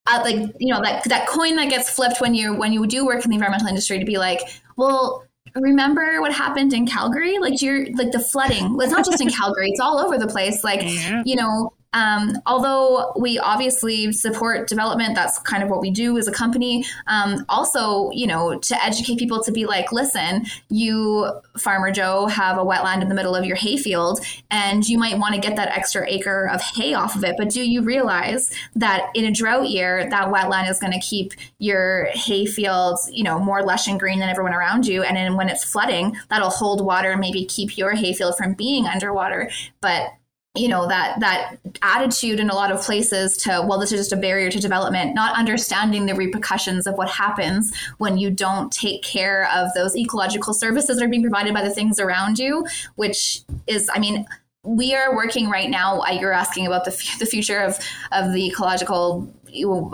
[0.08, 3.04] uh, like you know that that coin that gets flipped when you when you do
[3.04, 4.40] work in the environmental industry to be like
[4.76, 5.24] well
[5.56, 9.68] remember what happened in calgary like you're like the flooding it's not just in calgary
[9.70, 11.22] it's all over the place like Yeah.
[11.24, 16.28] you know um, although we obviously support development that's kind of what we do as
[16.28, 16.84] a company.
[17.06, 22.58] Um, also you know to educate people to be like listen you farmer joe have
[22.58, 25.68] a wetland in the middle of your hayfield and you might want to get that
[25.68, 29.68] extra acre of hay off of it but do you realize that in a drought
[29.68, 33.98] year that wetland is going to keep your hay fields you know more lush and
[33.98, 37.44] green than everyone around you and then when it's flooding that'll hold water and maybe
[37.44, 39.50] keep your hayfield from being underwater.
[39.80, 40.10] But
[40.56, 44.12] you know that that attitude in a lot of places to well this is just
[44.12, 49.02] a barrier to development not understanding the repercussions of what happens when you don't take
[49.02, 53.40] care of those ecological services that are being provided by the things around you which
[53.66, 54.26] is i mean
[54.62, 57.78] we are working right now uh, you're asking about the, f- the future of
[58.12, 59.32] of the ecological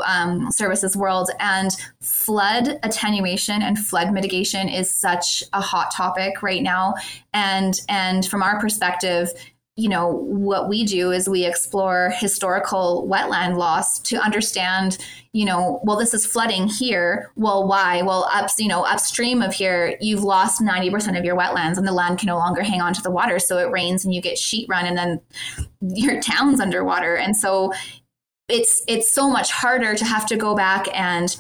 [0.05, 1.71] um, services world and
[2.01, 6.95] flood attenuation and flood mitigation is such a hot topic right now.
[7.33, 9.31] And and from our perspective
[9.77, 14.99] you know what we do is we explore historical wetland loss to understand
[15.33, 17.31] you know well this is flooding here.
[17.37, 18.03] Well why?
[18.03, 21.93] Well up you know upstream of here you've lost 90% of your wetlands and the
[21.93, 23.39] land can no longer hang on to the water.
[23.39, 25.21] So it rains and you get sheet run and then
[25.81, 27.17] your town's underwater.
[27.17, 27.73] And so
[28.49, 31.35] it's it's so much harder to have to go back and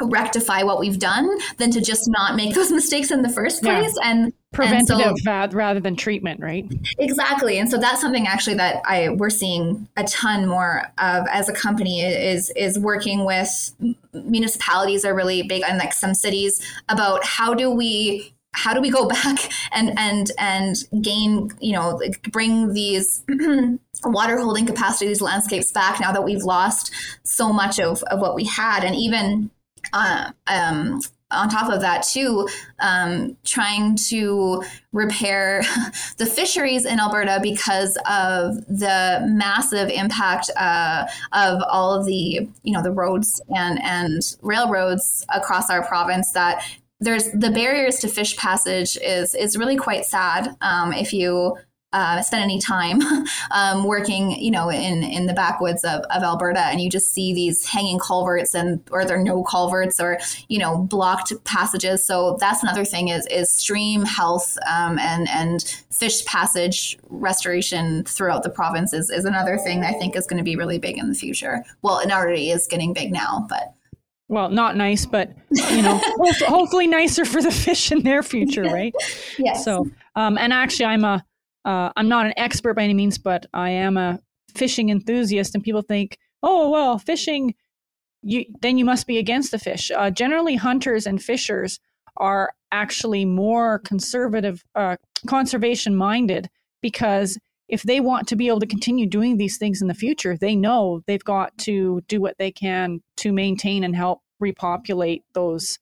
[0.00, 1.28] rectify what we've done
[1.58, 3.80] than to just not make those mistakes in the first Yeah.
[3.80, 3.94] place.
[4.02, 6.64] And preventative and so- rather than treatment right?
[6.98, 11.48] Exactly, and so that's something actually that I we're seeing a ton more of as
[11.48, 13.72] a company is is working with
[14.14, 18.88] municipalities are really big and like some cities about how do we how do we
[18.90, 22.00] go back and and and gain you know
[22.32, 23.22] bring these
[24.04, 26.92] water holding capacity these landscapes back now that we've lost
[27.24, 28.84] so much of, of what we had.
[28.84, 29.50] And even
[29.92, 35.62] uh, um, on top of that too um, trying to repair
[36.18, 42.72] the fisheries in alberta because of the massive impact uh, of all of the you
[42.72, 46.64] know the roads and and railroads across our province that
[47.00, 51.56] there's the barriers to fish passage is is really quite sad um, if you
[51.92, 53.00] uh, spend any time
[53.50, 57.32] um, working, you know, in in the backwoods of, of Alberta, and you just see
[57.32, 60.18] these hanging culverts and or there are no culverts or
[60.48, 62.04] you know blocked passages.
[62.04, 68.42] So that's another thing is is stream health um, and and fish passage restoration throughout
[68.42, 71.08] the province is, is another thing I think is going to be really big in
[71.08, 71.64] the future.
[71.80, 73.72] Well, it already is getting big now, but
[74.28, 76.00] well, not nice, but you know,
[76.46, 78.92] hopefully nicer for the fish in their future, right?
[79.38, 79.64] yes.
[79.64, 81.24] So, um, and actually, I'm a,
[81.66, 84.20] uh, I'm not an expert by any means, but I am a
[84.54, 87.54] fishing enthusiast, and people think, oh well, fishing,
[88.22, 89.90] you then you must be against the fish.
[89.90, 91.80] Uh, generally, hunters and fishers
[92.16, 96.48] are actually more conservative, uh, conservation minded
[96.80, 100.36] because if they want to be able to continue doing these things in the future,
[100.36, 105.78] they know they've got to do what they can to maintain and help repopulate those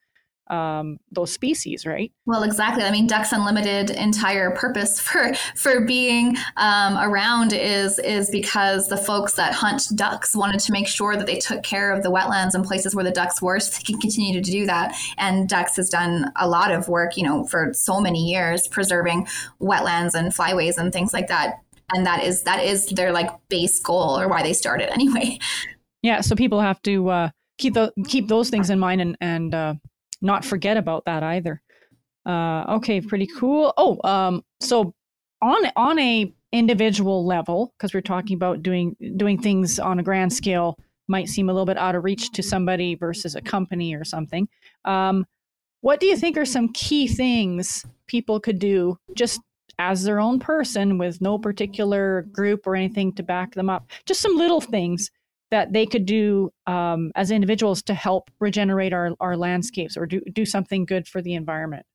[0.48, 2.12] um, those species, right?
[2.26, 2.84] Well, exactly.
[2.84, 8.96] I mean, Ducks Unlimited entire purpose for for being um, around is is because the
[8.96, 12.54] folks that hunt ducks wanted to make sure that they took care of the wetlands
[12.54, 14.96] and places where the ducks were, so they can continue to do that.
[15.18, 19.26] And Ducks has done a lot of work, you know, for so many years preserving
[19.60, 21.60] wetlands and flyways and things like that
[21.92, 25.38] and that is that is their like base goal or why they started anyway.
[26.02, 29.54] Yeah, so people have to uh, keep the keep those things in mind and and
[29.54, 29.74] uh,
[30.24, 31.60] not forget about that either.
[32.26, 33.72] Uh, okay, pretty cool.
[33.76, 34.94] Oh, um, so
[35.42, 40.32] on on a individual level, because we're talking about doing doing things on a grand
[40.32, 44.04] scale, might seem a little bit out of reach to somebody versus a company or
[44.04, 44.48] something.
[44.84, 45.26] Um,
[45.82, 49.40] what do you think are some key things people could do just
[49.78, 53.90] as their own person with no particular group or anything to back them up.
[54.06, 55.10] Just some little things
[55.50, 60.20] that they could do um, as individuals to help regenerate our, our landscapes or do,
[60.32, 61.86] do something good for the environment.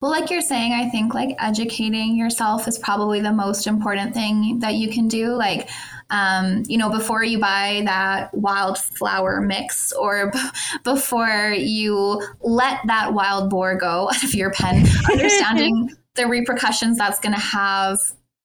[0.00, 4.58] Well, like you're saying, I think like educating yourself is probably the most important thing
[4.60, 5.34] that you can do.
[5.34, 5.68] Like,
[6.08, 10.40] um, you know, before you buy that wildflower mix or b-
[10.84, 17.20] before you let that wild boar go out of your pen, understanding the repercussions that's
[17.20, 17.98] going to have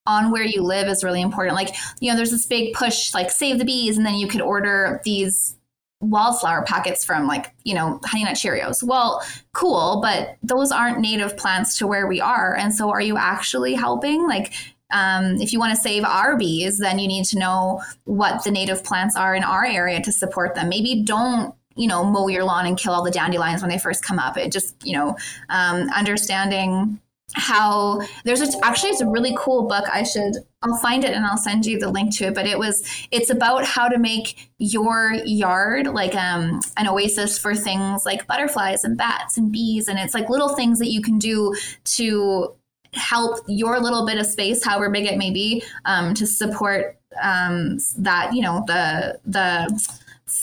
[0.07, 1.55] on where you live is really important.
[1.55, 4.41] Like, you know, there's this big push, like save the bees, and then you could
[4.41, 5.55] order these
[6.01, 8.83] wildflower packets from like, you know, honey nut Cheerios.
[8.83, 12.55] Well, cool, but those aren't native plants to where we are.
[12.55, 14.27] And so are you actually helping?
[14.27, 14.53] Like,
[14.91, 18.51] um, if you want to save our bees, then you need to know what the
[18.51, 20.69] native plants are in our area to support them.
[20.69, 24.01] Maybe don't you know mow your lawn and kill all the dandelions when they first
[24.01, 25.17] come up it just you know
[25.49, 26.99] um, understanding
[27.35, 29.85] how there's a, actually it's a really cool book.
[29.91, 32.57] I should i'll find it and i'll send you the link to it but it
[32.57, 38.25] was it's about how to make your yard like um, an oasis for things like
[38.27, 42.53] butterflies and bats and bees and it's like little things that you can do to
[42.93, 47.77] help your little bit of space however big it may be um, to support um,
[47.97, 49.95] that you know the the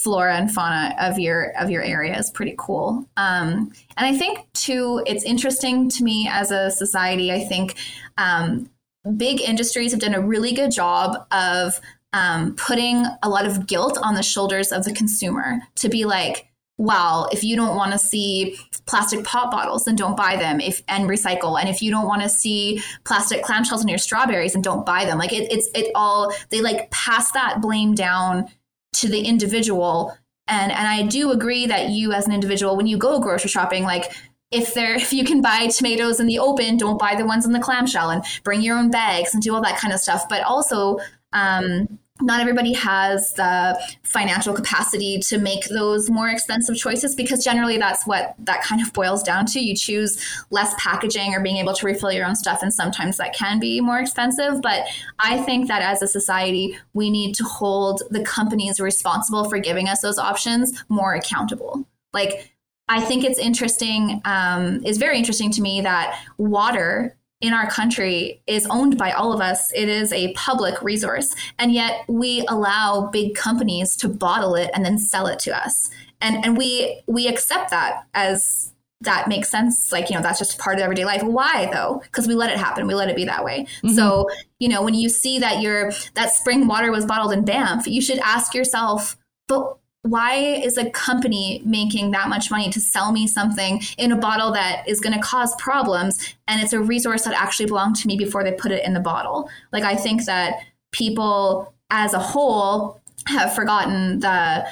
[0.02, 3.08] flora and fauna of your of your area is pretty cool.
[3.16, 7.32] Um, and I think too, it's interesting to me as a society.
[7.32, 7.76] I think
[8.18, 8.70] um,
[9.16, 11.80] big industries have done a really good job of
[12.12, 16.48] um, putting a lot of guilt on the shoulders of the consumer to be like,
[16.78, 20.82] well, if you don't want to see plastic pop bottles, then don't buy them if
[20.88, 21.60] and recycle.
[21.60, 25.04] And if you don't want to see plastic clamshells in your strawberries, and don't buy
[25.04, 25.18] them.
[25.18, 28.48] Like it, it's it all they like pass that blame down
[28.94, 30.16] to the individual.
[30.48, 33.84] And and I do agree that you as an individual when you go grocery shopping
[33.84, 34.12] like
[34.50, 37.52] if there if you can buy tomatoes in the open don't buy the ones in
[37.52, 40.28] the clamshell and bring your own bags and do all that kind of stuff.
[40.28, 40.98] But also
[41.32, 47.78] um, not everybody has the financial capacity to make those more expensive choices because generally
[47.78, 49.60] that's what that kind of boils down to.
[49.60, 50.18] You choose
[50.50, 53.80] less packaging or being able to refill your own stuff, and sometimes that can be
[53.80, 54.62] more expensive.
[54.62, 54.86] But
[55.18, 59.88] I think that as a society, we need to hold the companies responsible for giving
[59.88, 61.86] us those options more accountable.
[62.12, 62.52] Like,
[62.88, 68.40] I think it's interesting, um, is very interesting to me that water in our country
[68.46, 69.70] is owned by all of us.
[69.74, 71.34] It is a public resource.
[71.58, 75.90] And yet we allow big companies to bottle it and then sell it to us.
[76.20, 79.90] And and we we accept that as that makes sense.
[79.90, 81.24] Like, you know, that's just part of everyday life.
[81.24, 82.00] Why though?
[82.04, 82.86] Because we let it happen.
[82.86, 83.66] We let it be that way.
[83.82, 83.88] Mm-hmm.
[83.90, 84.28] So,
[84.60, 88.00] you know, when you see that your that spring water was bottled in Banff, you
[88.00, 89.16] should ask yourself,
[89.48, 94.16] but why is a company making that much money to sell me something in a
[94.16, 98.08] bottle that is going to cause problems and it's a resource that actually belonged to
[98.08, 99.48] me before they put it in the bottle?
[99.72, 104.66] Like i think that people as a whole have forgotten the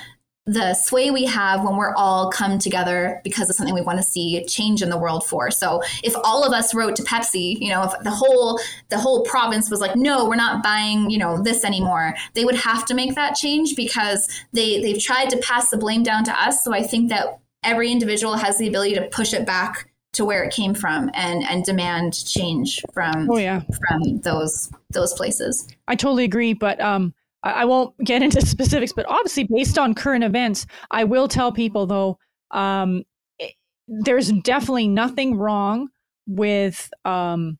[0.46, 4.02] the sway we have when we're all come together because of something we want to
[4.02, 5.50] see change in the world for.
[5.50, 9.22] So if all of us wrote to Pepsi, you know, if the whole the whole
[9.24, 12.94] province was like, no, we're not buying, you know, this anymore, they would have to
[12.94, 16.64] make that change because they they've tried to pass the blame down to us.
[16.64, 20.42] So I think that every individual has the ability to push it back to where
[20.42, 25.68] it came from and and demand change from oh yeah from those those places.
[25.86, 30.24] I totally agree, but um I won't get into specifics, but obviously, based on current
[30.24, 32.18] events, I will tell people though,
[32.50, 33.04] um,
[33.38, 33.54] it,
[33.88, 35.88] there's definitely nothing wrong
[36.26, 37.58] with um,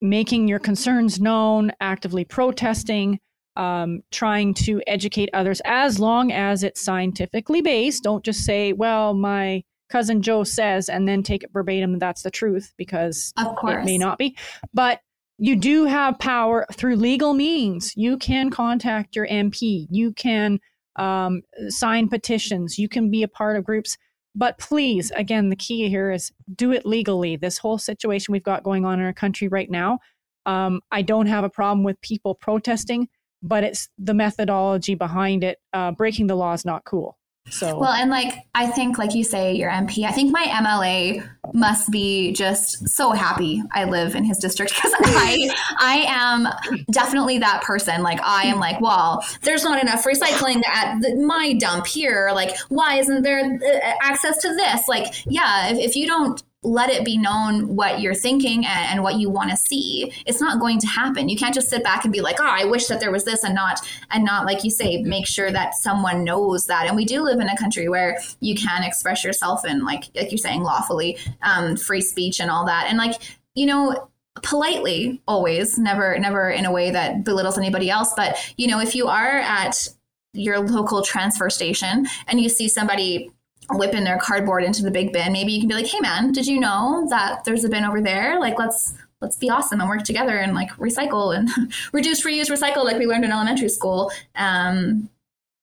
[0.00, 3.18] making your concerns known, actively protesting,
[3.56, 8.04] um, trying to educate others, as long as it's scientifically based.
[8.04, 12.30] Don't just say, well, my cousin Joe says, and then take it verbatim that's the
[12.30, 13.82] truth, because of course.
[13.82, 14.36] it may not be.
[14.72, 15.00] But
[15.38, 17.92] you do have power through legal means.
[17.96, 19.86] You can contact your MP.
[19.88, 20.58] You can
[20.96, 22.78] um, sign petitions.
[22.78, 23.96] You can be a part of groups.
[24.34, 27.36] But please, again, the key here is do it legally.
[27.36, 29.98] This whole situation we've got going on in our country right now,
[30.46, 33.08] um, I don't have a problem with people protesting,
[33.42, 35.58] but it's the methodology behind it.
[35.72, 37.17] Uh, breaking the law is not cool.
[37.50, 40.04] So well, and like I think, like you say, your MP.
[40.04, 44.92] I think my MLA must be just so happy I live in his district because
[44.98, 48.02] I I am definitely that person.
[48.02, 52.30] Like I am like, well, there's not enough recycling at the, my dump here.
[52.34, 54.88] Like, why isn't there uh, access to this?
[54.88, 59.02] Like, yeah, if, if you don't let it be known what you're thinking and, and
[59.02, 60.12] what you want to see.
[60.26, 61.28] It's not going to happen.
[61.28, 63.44] You can't just sit back and be like oh i wish that there was this
[63.44, 63.80] and not
[64.10, 66.86] and not like you say make sure that someone knows that.
[66.86, 70.32] And we do live in a country where you can express yourself and like like
[70.32, 72.86] you're saying lawfully um, free speech and all that.
[72.88, 73.14] And like
[73.54, 74.10] you know
[74.42, 78.12] politely always never never in a way that belittles anybody else.
[78.16, 79.88] But you know if you are at
[80.32, 83.30] your local transfer station and you see somebody
[83.72, 86.46] whipping their cardboard into the big bin, maybe you can be like, "Hey, man, did
[86.46, 88.38] you know that there's a bin over there?
[88.40, 91.50] Like, let's let's be awesome and work together and like recycle and
[91.92, 95.10] reduce, reuse, recycle, like we learned in elementary school." Um,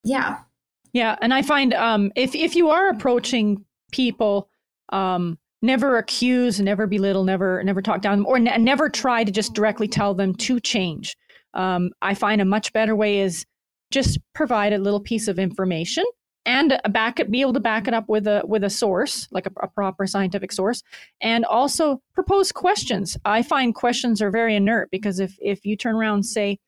[0.04, 0.40] yeah,
[0.96, 4.50] yeah, and I find um, if if you are approaching people,
[4.94, 9.54] um, never accuse, never belittle, never never talk down or ne- never try to just
[9.54, 11.18] directly tell them to change.
[11.54, 13.46] Um, I find a much better way is
[13.92, 16.06] just provide a little piece of information
[16.46, 19.48] and back it, be able to back it up with a with a source, like
[19.48, 20.84] a, a, proper scientific source,
[21.22, 23.18] and also propose questions.
[23.26, 26.60] I find questions are very inert because if if you turn around and say,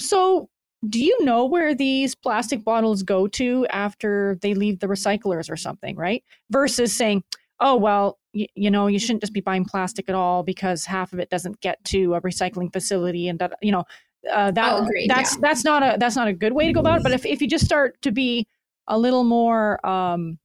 [0.00, 0.48] "So,
[0.88, 5.56] do you know where these plastic bottles go to after they leave the recyclers or
[5.56, 6.24] something?" Right?
[6.50, 7.22] Versus saying,
[7.60, 11.12] "Oh, well, y- you know, you shouldn't just be buying plastic at all because half
[11.12, 13.84] of it doesn't get to a recycling facility," and that, you know.
[14.32, 15.40] Uh, that oh, that's yeah.
[15.40, 17.02] that's not a that's not a good way to go about it.
[17.04, 18.48] But if, if you just start to be
[18.88, 20.38] a little more um,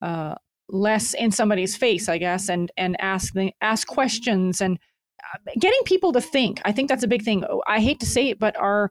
[0.00, 0.34] uh,
[0.68, 4.78] less in somebody's face, I guess, and and ask ask questions and
[5.22, 6.60] uh, getting people to think.
[6.64, 7.44] I think that's a big thing.
[7.66, 8.90] I hate to say it, but our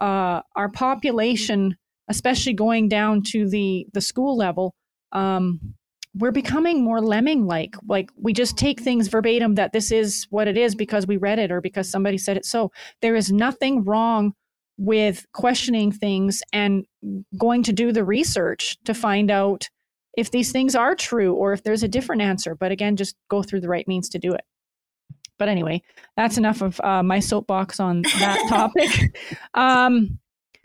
[0.00, 1.76] uh, our population,
[2.08, 4.74] especially going down to the the school level,
[5.12, 5.60] um,
[6.14, 7.76] we're becoming more lemming like.
[7.86, 11.38] Like we just take things verbatim that this is what it is because we read
[11.38, 12.44] it or because somebody said it.
[12.44, 12.72] So
[13.02, 14.34] there is nothing wrong
[14.78, 16.86] with questioning things and
[17.36, 19.68] going to do the research to find out
[20.16, 22.54] if these things are true or if there's a different answer.
[22.54, 24.42] But again, just go through the right means to do it.
[25.38, 25.82] But anyway,
[26.16, 29.16] that's enough of uh, my soapbox on that topic.
[29.54, 30.18] Um,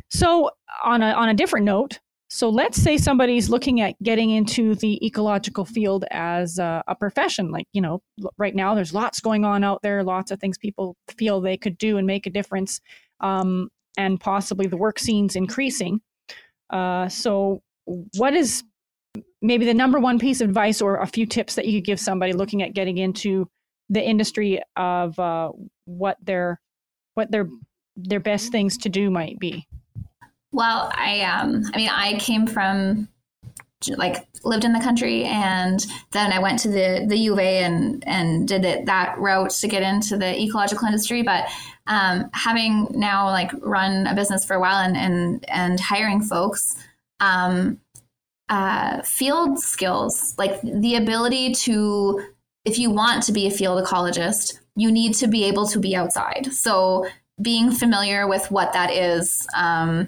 [0.10, 0.52] so
[0.84, 2.00] on a on a different note,
[2.34, 7.52] so let's say somebody's looking at getting into the ecological field as a, a, profession.
[7.52, 8.02] Like, you know,
[8.40, 11.78] right now there's lots going on out there, lots of things people feel they could
[11.78, 12.82] do and make a difference.
[13.20, 16.02] Um, and possibly the work scenes increasing.
[16.70, 17.62] Uh, so,
[18.18, 18.64] what is
[19.42, 22.00] maybe the number one piece of advice or a few tips that you could give
[22.00, 23.48] somebody looking at getting into
[23.90, 25.52] the industry of uh,
[25.86, 26.60] what their
[27.14, 27.48] what their
[27.96, 29.68] their best things to do might be?
[30.52, 33.08] Well, I um, I mean, I came from
[33.90, 37.60] like lived in the country and then I went to the the U of A
[37.60, 41.22] and and did it that route to get into the ecological industry.
[41.24, 41.46] But
[41.88, 46.76] um, having now like run a business for a while and and, and hiring folks
[47.20, 47.80] um,
[48.50, 52.24] uh, field skills like the ability to
[52.66, 55.96] if you want to be a field ecologist you need to be able to be
[55.96, 56.52] outside.
[56.52, 57.08] So
[57.42, 60.08] being familiar with what that is um,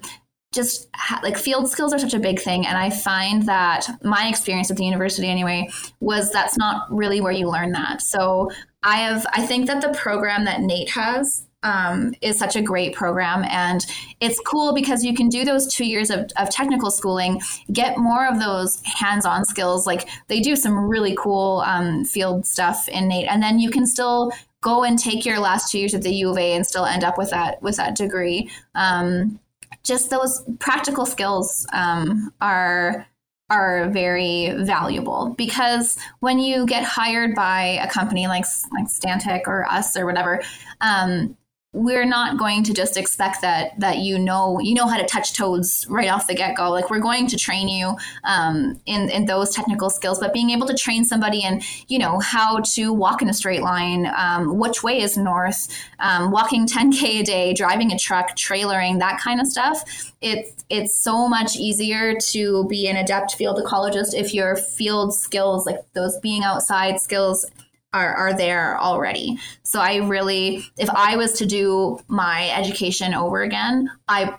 [0.56, 4.28] just ha- like field skills are such a big thing and i find that my
[4.28, 5.68] experience at the university anyway
[6.00, 8.50] was that's not really where you learn that so
[8.82, 12.94] i have i think that the program that NAIT has um, is such a great
[12.94, 13.44] program.
[13.50, 13.84] And
[14.20, 17.40] it's cool because you can do those two years of, of technical schooling,
[17.72, 19.84] get more of those hands on skills.
[19.86, 23.26] Like they do some really cool um, field stuff in NAIT.
[23.28, 24.30] And then you can still
[24.60, 27.04] go and take your last two years at the U of A and still end
[27.04, 28.50] up with that with that degree.
[28.74, 29.38] Um,
[29.86, 33.06] just those practical skills um, are
[33.48, 35.34] are very valuable.
[35.38, 40.42] Because when you get hired by a company like like Stantec or us or whatever,
[40.80, 41.36] um,
[41.76, 45.34] we're not going to just expect that that you know you know how to touch
[45.34, 46.70] toads right off the get go.
[46.70, 50.66] Like we're going to train you um, in in those technical skills, but being able
[50.66, 54.82] to train somebody in you know how to walk in a straight line, um, which
[54.82, 55.68] way is north,
[56.00, 60.12] um, walking 10k a day, driving a truck, trailering, that kind of stuff.
[60.22, 65.66] It's it's so much easier to be an adept field ecologist if your field skills,
[65.66, 67.46] like those being outside skills,
[67.92, 69.38] are, are there already.
[69.62, 74.36] So I really, if I was to do my education over again, I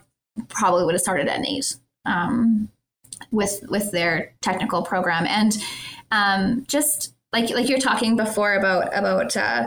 [0.48, 2.68] probably would have started at NAIT um,
[3.32, 5.56] with with their technical program and
[6.10, 9.66] um, just like like you're talking before about about uh,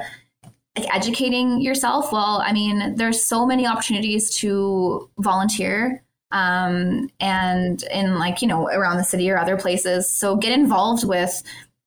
[0.78, 2.12] like educating yourself.
[2.12, 8.68] Well, I mean, there's so many opportunities to volunteer um, and in like you know
[8.68, 10.10] around the city or other places.
[10.10, 11.44] So get involved with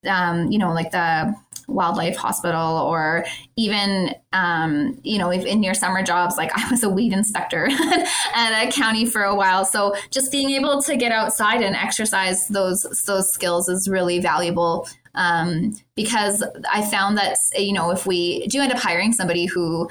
[0.06, 1.34] um, you know like the
[1.68, 3.24] wildlife hospital or
[3.56, 7.68] even um, you know in your summer jobs like i was a weed inspector
[8.34, 9.64] at a county for a while.
[9.64, 14.88] So just being able to get outside and exercise those those skills is really valuable
[15.14, 19.88] um, because i found that you know if we do end up hiring somebody who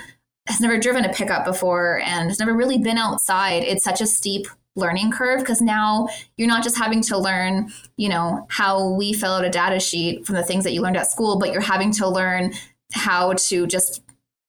[0.48, 4.08] has never driven a pickup before and has never really been outside it's such a
[4.08, 6.08] steep learning curve because now
[6.38, 10.26] you're not just having to learn, you know, how we fill out a data sheet
[10.26, 12.54] from the things that you learned at school, but you're having to learn
[12.94, 14.02] how to just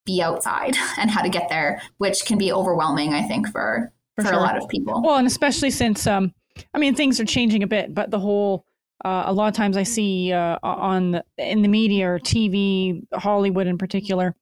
[0.07, 4.23] be outside and how to get there, which can be overwhelming, I think, for for,
[4.23, 4.39] for sure.
[4.39, 5.03] a lot of people.
[5.03, 6.33] Well, and especially since um
[6.73, 8.65] I mean things are changing a bit, but the whole
[9.05, 13.03] uh, a lot of times I see uh, on the, in the media or TV,
[13.13, 14.35] Hollywood in particular,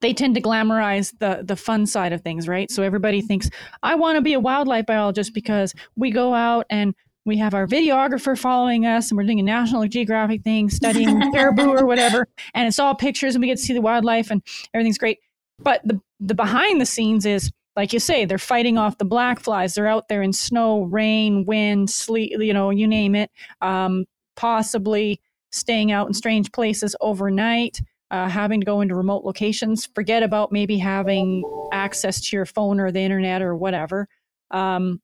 [0.00, 2.70] they tend to glamorize the the fun side of things, right?
[2.70, 3.50] So everybody thinks
[3.82, 6.94] I want to be a wildlife biologist because we go out and
[7.26, 11.68] we have our videographer following us and we're doing a National Geographic thing, studying caribou
[11.68, 14.42] or whatever, and it's all pictures and we get to see the wildlife and
[14.74, 15.18] everything's great.
[15.58, 19.40] But the the behind the scenes is like you say, they're fighting off the black
[19.40, 19.74] flies.
[19.74, 23.30] They're out there in snow, rain, wind, sleet, you know, you name it.
[23.60, 25.20] Um, possibly
[25.52, 27.80] staying out in strange places overnight
[28.10, 29.86] uh, having to go into remote locations.
[29.86, 34.08] Forget about maybe having access to your phone or the internet or whatever.
[34.50, 35.00] Um,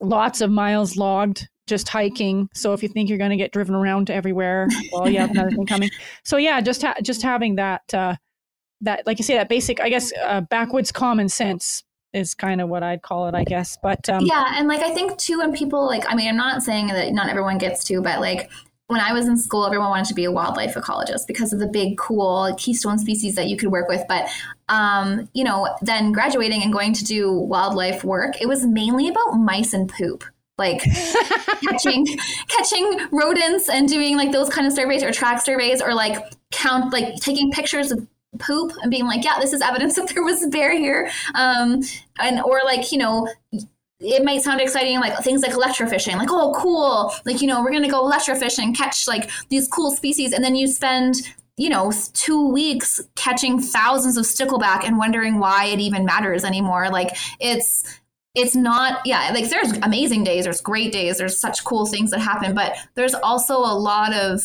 [0.00, 2.48] lots of miles logged just hiking.
[2.54, 5.30] So if you think you're going to get driven around to everywhere, well, you have
[5.30, 5.90] another thing coming.
[6.24, 8.16] So yeah, just ha- just having that uh,
[8.80, 12.68] that like you say that basic, I guess, uh, backwoods common sense is kind of
[12.68, 13.78] what I'd call it, I guess.
[13.82, 16.62] But um, yeah, and like I think too, when people like, I mean, I'm not
[16.62, 18.50] saying that not everyone gets to, but like
[18.92, 21.66] when I was in school, everyone wanted to be a wildlife ecologist because of the
[21.66, 24.04] big, cool keystone species that you could work with.
[24.06, 24.28] But,
[24.68, 29.32] um, you know, then graduating and going to do wildlife work, it was mainly about
[29.32, 30.24] mice and poop.
[30.58, 30.82] Like
[31.68, 32.06] catching
[32.46, 36.92] catching rodents and doing like those kind of surveys or track surveys or like count
[36.92, 38.06] like taking pictures of
[38.38, 41.10] poop and being like, yeah, this is evidence that there was a bear here.
[41.34, 41.82] Um,
[42.20, 43.28] and or like, you know,
[44.02, 47.12] it might sound exciting, like things like electrofishing, like, oh, cool.
[47.24, 50.32] Like, you know, we're going to go electrofish and catch like these cool species.
[50.32, 51.16] And then you spend,
[51.56, 56.90] you know, two weeks catching thousands of stickleback and wondering why it even matters anymore.
[56.90, 58.00] Like, it's,
[58.34, 62.20] it's not, yeah, like there's amazing days, there's great days, there's such cool things that
[62.20, 64.40] happen, but there's also a lot of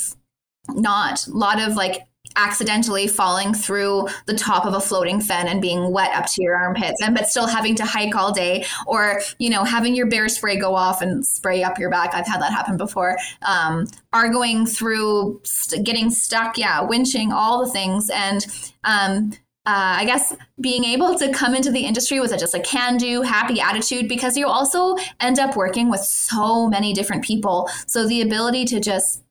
[0.69, 5.61] not, a lot of like accidentally falling through the top of a floating fen and
[5.61, 9.21] being wet up to your armpits and but still having to hike all day or
[9.39, 12.13] you know having your bear spray go off and spray up your back.
[12.13, 13.17] I've had that happen before.
[13.41, 18.09] Um, are going through st- getting stuck yeah winching all the things.
[18.09, 18.45] And
[18.83, 19.31] um,
[19.67, 22.95] uh, I guess being able to come into the industry with a, just a can
[22.95, 27.69] do, happy attitude, because you also end up working with so many different people.
[27.85, 29.23] So the ability to just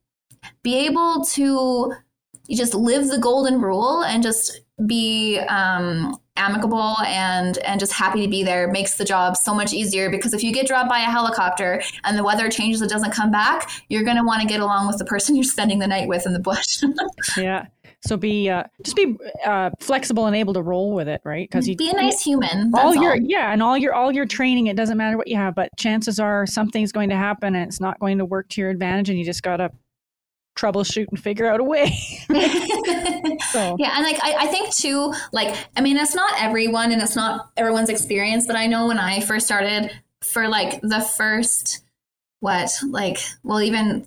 [0.63, 1.95] be able to
[2.49, 8.23] you just live the golden rule and just be um, amicable and and just happy
[8.23, 8.69] to be there.
[8.69, 12.19] Makes the job so much easier because if you get dropped by a helicopter and
[12.19, 14.99] the weather changes it doesn't come back you're going to want to get along with
[14.99, 16.83] the person you're spending the night with in the bush.
[17.37, 17.67] Yeah.
[18.07, 21.49] So be uh, just be uh, flexible and able to roll with it right?
[21.49, 23.19] Because you be a nice human all your all.
[23.21, 26.21] yeah and all your all your training it doesn't matter what you have but chances
[26.21, 29.19] are something's going to happen and it's not going to work to your advantage and
[29.19, 29.71] you just gotta
[30.57, 31.91] troubleshoot and figure out a way.
[33.51, 33.77] so.
[33.79, 37.17] Yeah, and like I, I think too, like I mean, it's not everyone and it's
[37.17, 39.91] not everyone's experience, but I know when I first started,
[40.25, 41.85] for like the first
[42.41, 44.07] what like well even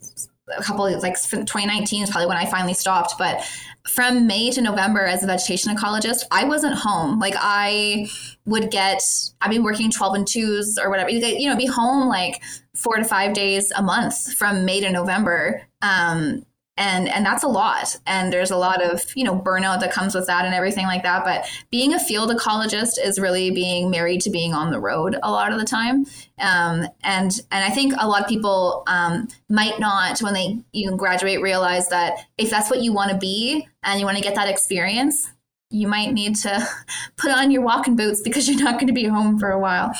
[0.57, 3.43] a couple of like 2019 is probably when I finally stopped, but
[3.87, 7.19] from May to November as a vegetation ecologist, I wasn't home.
[7.19, 8.07] Like I
[8.45, 9.01] would get,
[9.41, 12.41] I'd be working 12 and twos or whatever, you know, be home like
[12.75, 15.63] four to five days a month from May to November.
[15.81, 16.45] Um,
[16.77, 17.97] and and that's a lot.
[18.07, 21.03] And there's a lot of you know burnout that comes with that and everything like
[21.03, 21.25] that.
[21.25, 25.29] But being a field ecologist is really being married to being on the road a
[25.29, 26.05] lot of the time.
[26.39, 30.95] Um, and and i think a lot of people um, might not when they you
[30.95, 34.35] graduate realize that if that's what you want to be and you want to get
[34.35, 35.29] that experience
[35.69, 36.67] you might need to
[37.17, 39.93] put on your walking boots because you're not going to be home for a while.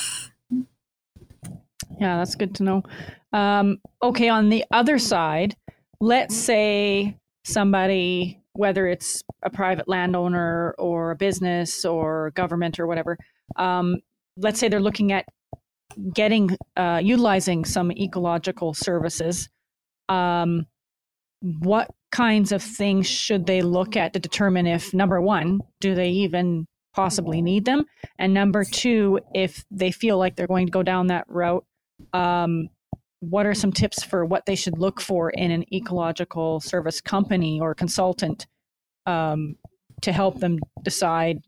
[2.00, 2.82] Yeah that's good to know.
[3.32, 5.54] Um, okay on the other side
[6.00, 13.18] let's say somebody, whether it's a private landowner or a business or government or whatever,
[13.56, 13.96] um,
[14.36, 15.26] let's say they're looking at
[16.14, 19.48] getting uh, utilizing some ecological services.
[20.08, 20.66] Um,
[21.40, 26.10] what kinds of things should they look at to determine if number one, do they
[26.10, 27.84] even possibly need them?
[28.18, 31.64] And number two, if they feel like they're going to go down that route,
[32.12, 32.68] um,
[33.20, 37.60] what are some tips for what they should look for in an ecological service company
[37.60, 38.46] or consultant
[39.06, 39.56] um,
[40.02, 41.38] to help them decide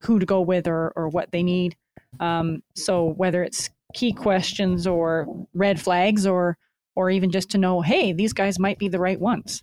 [0.00, 1.76] who to go with or, or what they need?
[2.20, 6.58] Um, so whether it's key questions or red flags or
[6.96, 9.62] or even just to know, hey, these guys might be the right ones.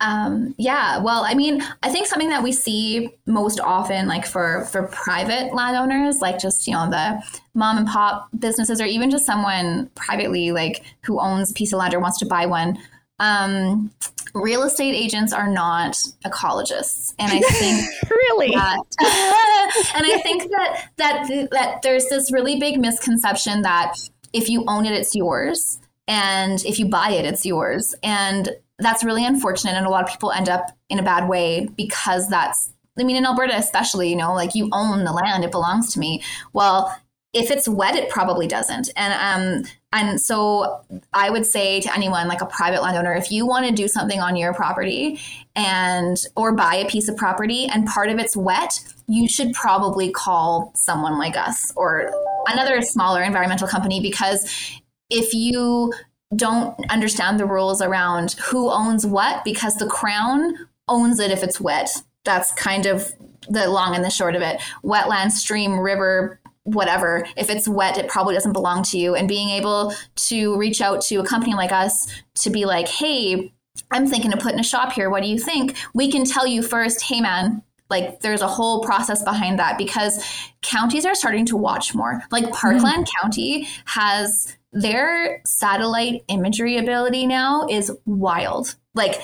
[0.00, 4.66] Um, yeah, well, I mean, I think something that we see most often, like for
[4.66, 7.22] for private landowners, like just you know the
[7.54, 11.78] mom and pop businesses, or even just someone privately, like who owns a piece of
[11.78, 12.78] land or wants to buy one.
[13.18, 13.90] Um,
[14.34, 15.92] real estate agents are not
[16.26, 18.78] ecologists, and I think really, that,
[19.94, 23.94] and I think that that that there's this really big misconception that
[24.34, 29.04] if you own it, it's yours, and if you buy it, it's yours, and that's
[29.04, 32.72] really unfortunate and a lot of people end up in a bad way because that's
[32.98, 35.98] i mean in alberta especially you know like you own the land it belongs to
[35.98, 36.22] me.
[36.52, 36.94] Well
[37.32, 38.90] if it's wet it probably doesn't.
[38.96, 40.80] And um and so
[41.12, 44.20] i would say to anyone like a private landowner if you want to do something
[44.20, 45.20] on your property
[45.54, 50.10] and or buy a piece of property and part of it's wet you should probably
[50.10, 52.12] call someone like us or
[52.48, 55.92] another smaller environmental company because if you
[56.34, 60.54] don't understand the rules around who owns what because the crown
[60.88, 61.90] owns it if it's wet.
[62.24, 63.12] That's kind of
[63.48, 64.60] the long and the short of it.
[64.82, 67.26] Wetland, stream, river, whatever.
[67.36, 69.14] If it's wet, it probably doesn't belong to you.
[69.14, 73.52] And being able to reach out to a company like us to be like, hey,
[73.92, 75.10] I'm thinking of putting a shop here.
[75.10, 75.76] What do you think?
[75.94, 80.24] We can tell you first, hey, man, like there's a whole process behind that because
[80.62, 82.22] counties are starting to watch more.
[82.30, 83.22] Like Parkland mm-hmm.
[83.22, 88.74] County has their satellite imagery ability now is wild.
[88.94, 89.20] Like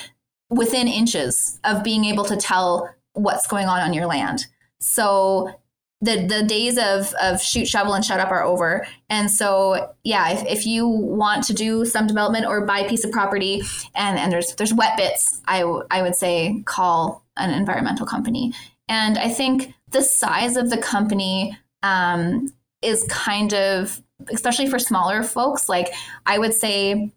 [0.49, 4.47] within inches of being able to tell what's going on on your land.
[4.81, 5.55] So
[6.03, 10.33] the the days of of shoot shovel and shut up are over and so yeah
[10.33, 13.63] if, if you want to do some development or buy a piece of property
[13.95, 18.53] and and there's there's wet bits I, w- I would say call an environmental company
[18.89, 22.49] and i think the size of the company um,
[22.83, 25.93] is kind of especially for smaller folks, like
[26.27, 27.13] I would say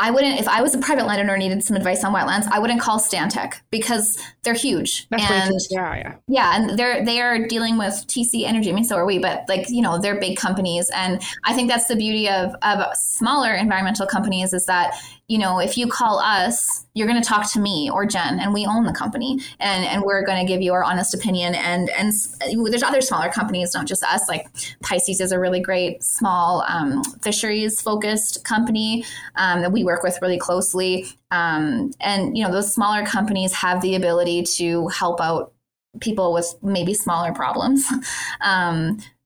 [0.00, 2.60] I wouldn't, if I was a private landowner and needed some advice on wetlands, I
[2.60, 5.08] wouldn't call Stantec because they're huge.
[5.08, 6.14] That's and yeah, yeah.
[6.28, 6.52] Yeah.
[6.54, 8.70] And they're, they are dealing with TC Energy.
[8.70, 10.88] I mean, so are we, but like, you know, they're big companies.
[10.94, 14.94] And I think that's the beauty of, of smaller environmental companies is that
[15.28, 18.54] you know, if you call us, you're going to talk to me or Jen, and
[18.54, 21.54] we own the company, and and we're going to give you our honest opinion.
[21.54, 24.26] And and there's other smaller companies, not just us.
[24.26, 24.48] Like
[24.82, 29.04] Pisces is a really great small um, fisheries focused company
[29.36, 31.06] um, that we work with really closely.
[31.30, 35.52] Um, and you know, those smaller companies have the ability to help out
[36.00, 37.84] people with maybe smaller problems.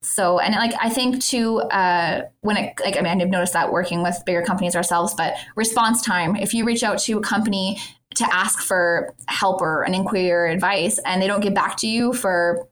[0.05, 3.73] So and like i think too uh, when it like i mean i've noticed that
[3.73, 7.79] working with bigger companies ourselves but response time if you reach out to a company
[8.17, 11.87] to ask for help or an inquiry or advice and they don't get back to
[11.87, 12.69] you for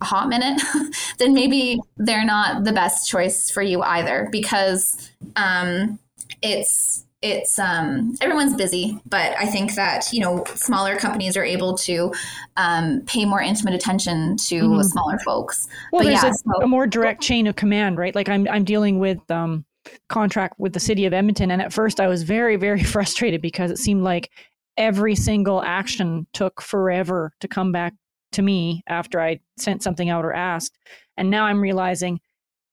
[0.00, 0.62] a hot minute
[1.18, 5.98] then maybe they're not the best choice for you either because um,
[6.40, 11.76] it's it's um, everyone's busy, but I think that you know smaller companies are able
[11.78, 12.12] to
[12.56, 14.82] um, pay more intimate attention to mm-hmm.
[14.82, 15.66] smaller folks.
[15.92, 18.14] Well, but there's yeah, a, so, a, more direct chain of command, right?
[18.14, 19.64] Like I'm I'm dealing with um,
[20.08, 21.50] contract with the city of Edmonton.
[21.50, 24.30] And at first, I was very, very frustrated because it seemed like
[24.76, 27.94] every single action took forever to come back
[28.32, 30.78] to me after I sent something out or asked.
[31.16, 32.20] And now I'm realizing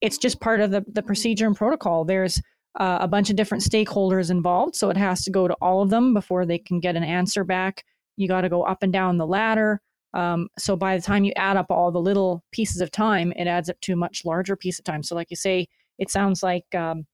[0.01, 2.05] it's just part of the, the procedure and protocol.
[2.05, 2.41] There's
[2.79, 4.75] uh, a bunch of different stakeholders involved.
[4.75, 7.43] So it has to go to all of them before they can get an answer
[7.43, 7.83] back.
[8.17, 9.81] You got to go up and down the ladder.
[10.13, 13.47] Um, so by the time you add up all the little pieces of time, it
[13.47, 15.03] adds up to a much larger piece of time.
[15.03, 15.67] So, like you say,
[15.99, 17.05] it sounds like um,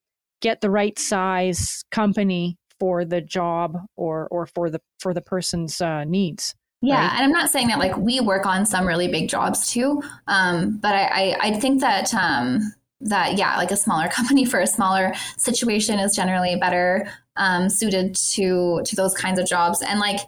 [0.41, 5.81] get the right size company for the job or or for the for the person's
[5.81, 6.55] uh, needs.
[6.81, 7.13] Yeah, right?
[7.15, 10.77] and I'm not saying that like we work on some really big jobs too, um,
[10.77, 12.61] but I, I, I think that um,
[13.05, 18.15] that yeah, like a smaller company for a smaller situation is generally better um, suited
[18.15, 19.81] to to those kinds of jobs.
[19.81, 20.19] And like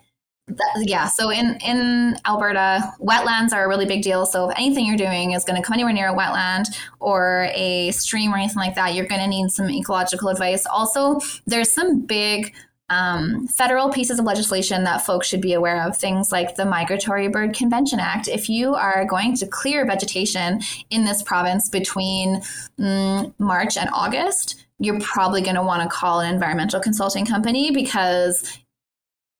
[0.47, 4.25] that, yeah, so in in Alberta, wetlands are a really big deal.
[4.25, 6.65] So if anything you're doing is going to come anywhere near a wetland
[6.99, 10.65] or a stream or anything like that, you're going to need some ecological advice.
[10.65, 12.53] Also, there's some big
[12.89, 17.27] um, federal pieces of legislation that folks should be aware of, things like the Migratory
[17.27, 18.27] Bird Convention Act.
[18.27, 22.41] If you are going to clear vegetation in this province between
[22.79, 27.71] mm, March and August, you're probably going to want to call an environmental consulting company
[27.71, 28.59] because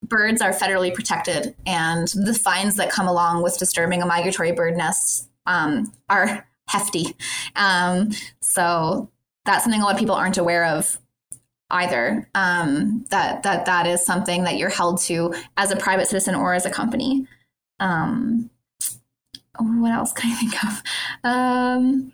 [0.04, 4.76] birds are federally protected and the fines that come along with disturbing a migratory bird
[4.76, 7.16] nest um, are hefty.
[7.56, 9.10] Um, so
[9.46, 11.00] that's something a lot of people aren't aware of
[11.70, 12.30] either.
[12.34, 16.54] Um, that that that is something that you're held to as a private citizen or
[16.54, 17.28] as a company.
[17.80, 18.50] Um,
[19.60, 20.84] what else can i think of?
[21.24, 22.14] Um,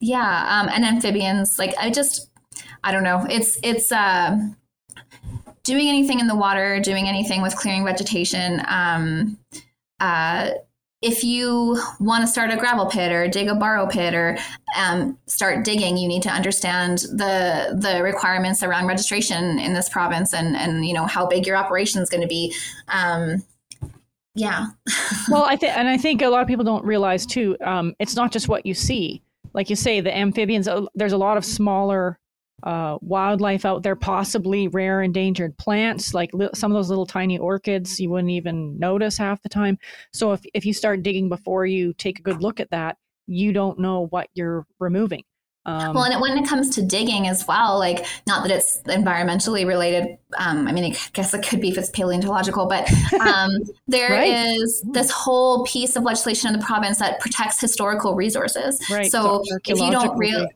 [0.00, 2.30] yeah um, and amphibians like i just
[2.82, 3.26] i don't know.
[3.28, 4.38] It's it's uh,
[5.62, 9.38] doing anything in the water doing anything with clearing vegetation um,
[10.00, 10.50] uh,
[11.02, 14.38] if you want to start a gravel pit or dig a borrow pit or
[14.76, 20.34] um, start digging, you need to understand the the requirements around registration in this province
[20.34, 22.54] and and you know how big your operation is going to be.
[22.88, 23.42] Um,
[24.34, 24.68] yeah.
[25.28, 27.56] well, I think, and I think a lot of people don't realize too.
[27.64, 29.22] Um, it's not just what you see.
[29.52, 30.68] Like you say, the amphibians.
[30.68, 32.18] Uh, there's a lot of smaller
[32.62, 37.38] uh, wildlife out there, possibly rare endangered plants, like li- some of those little tiny
[37.38, 39.78] orchids you wouldn't even notice half the time.
[40.12, 42.98] So if, if you start digging before you take a good look at that,
[43.30, 45.22] you don't know what you're removing.
[45.66, 49.66] Um, well, and when it comes to digging as well, like not that it's environmentally
[49.66, 50.16] related.
[50.38, 53.52] Um, I mean, I guess it could be if it's paleontological, but um,
[53.86, 54.32] there right.
[54.32, 58.80] is this whole piece of legislation in the province that protects historical resources.
[58.90, 59.10] Right.
[59.10, 60.48] So, so if you don't really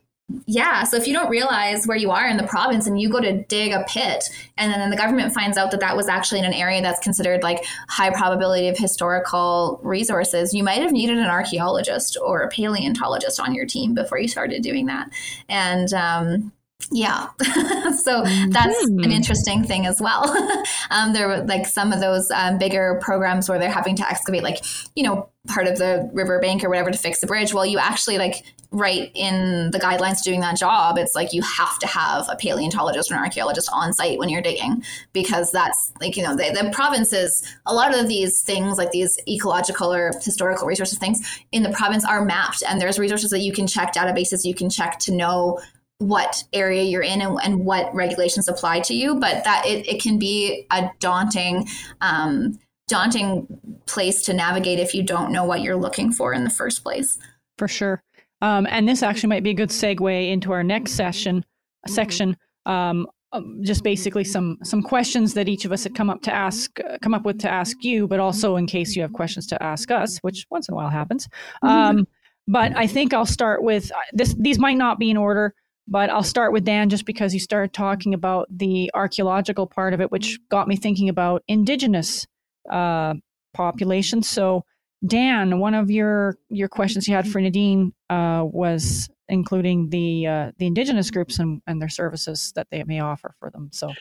[0.47, 0.83] yeah.
[0.83, 3.43] So if you don't realize where you are in the province and you go to
[3.43, 4.23] dig a pit
[4.57, 7.43] and then the government finds out that that was actually in an area that's considered
[7.43, 13.39] like high probability of historical resources, you might have needed an archaeologist or a paleontologist
[13.39, 15.09] on your team before you started doing that.
[15.47, 16.51] And, um,
[16.91, 17.29] yeah.
[17.95, 19.03] So that's mm-hmm.
[19.03, 20.35] an interesting thing as well.
[20.91, 24.43] Um, there were like some of those um, bigger programs where they're having to excavate
[24.43, 24.63] like
[24.95, 27.53] you know part of the riverbank or whatever to fix the bridge.
[27.53, 31.79] Well you actually like right in the guidelines doing that job it's like you have
[31.79, 36.17] to have a paleontologist or an archaeologist on site when you're digging because that's like
[36.17, 40.67] you know the, the provinces a lot of these things like these ecological or historical
[40.67, 44.43] resources things in the province are mapped and there's resources that you can check databases
[44.43, 45.59] you can check to know
[45.99, 50.01] what area you're in and, and what regulations apply to you but that it, it
[50.01, 51.65] can be a daunting
[52.01, 53.47] um, daunting
[53.85, 57.17] place to navigate if you don't know what you're looking for in the first place
[57.57, 58.03] for sure
[58.41, 61.45] um, and this actually might be a good segue into our next session
[61.87, 62.37] section.
[62.65, 66.33] Um, um, just basically some some questions that each of us had come up to
[66.33, 69.45] ask, uh, come up with to ask you, but also in case you have questions
[69.47, 71.27] to ask us, which once in a while happens.
[71.63, 71.67] Mm-hmm.
[71.67, 72.07] Um,
[72.47, 74.35] but I think I'll start with uh, this.
[74.39, 75.53] These might not be in order,
[75.87, 80.01] but I'll start with Dan just because you started talking about the archaeological part of
[80.01, 82.25] it, which got me thinking about indigenous
[82.71, 83.13] uh,
[83.53, 84.29] populations.
[84.29, 84.63] So
[85.05, 90.51] Dan, one of your your questions you had for Nadine uh, was including the uh,
[90.57, 93.69] the indigenous groups and, and their services that they may offer for them.
[93.71, 93.93] So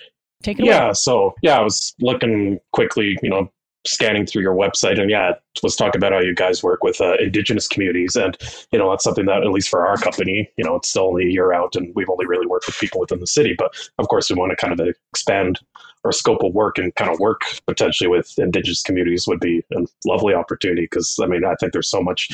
[0.42, 0.86] take it yeah, away.
[0.86, 0.92] Yeah.
[0.92, 3.50] So yeah, I was looking quickly, you know,
[3.86, 5.32] scanning through your website, and yeah,
[5.62, 8.36] let's talk about how you guys work with uh, indigenous communities, and
[8.72, 11.24] you know, that's something that at least for our company, you know, it's still only
[11.24, 14.08] a year out, and we've only really worked with people within the city, but of
[14.08, 15.60] course, we want to kind of expand
[16.04, 19.80] our scope of work and kind of work potentially with indigenous communities would be a
[20.04, 22.28] lovely opportunity because I mean I think there's so much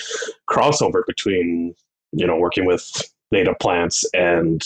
[0.48, 1.74] crossover between
[2.12, 2.90] you know working with
[3.30, 4.62] native plants and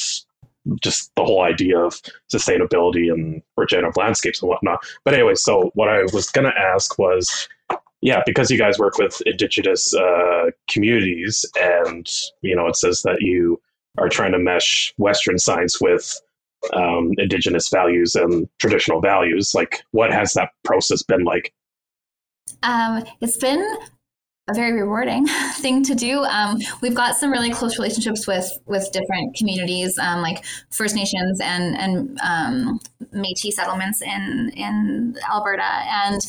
[0.80, 2.00] just the whole idea of
[2.32, 4.84] sustainability and regenerative landscapes and whatnot.
[5.04, 7.48] But anyway, so what I was going to ask was,
[8.00, 12.06] yeah, because you guys work with indigenous uh, communities, and
[12.42, 13.60] you know, it says that you
[13.98, 16.20] are trying to mesh Western science with
[16.72, 19.54] um, indigenous values and traditional values.
[19.54, 21.52] Like, what has that process been like?
[22.62, 23.64] Um, it's been
[24.48, 26.22] a very rewarding thing to do.
[26.24, 31.40] Um, we've got some really close relationships with with different communities, um, like First Nations
[31.40, 32.80] and and um,
[33.14, 36.20] Métis settlements in in Alberta, and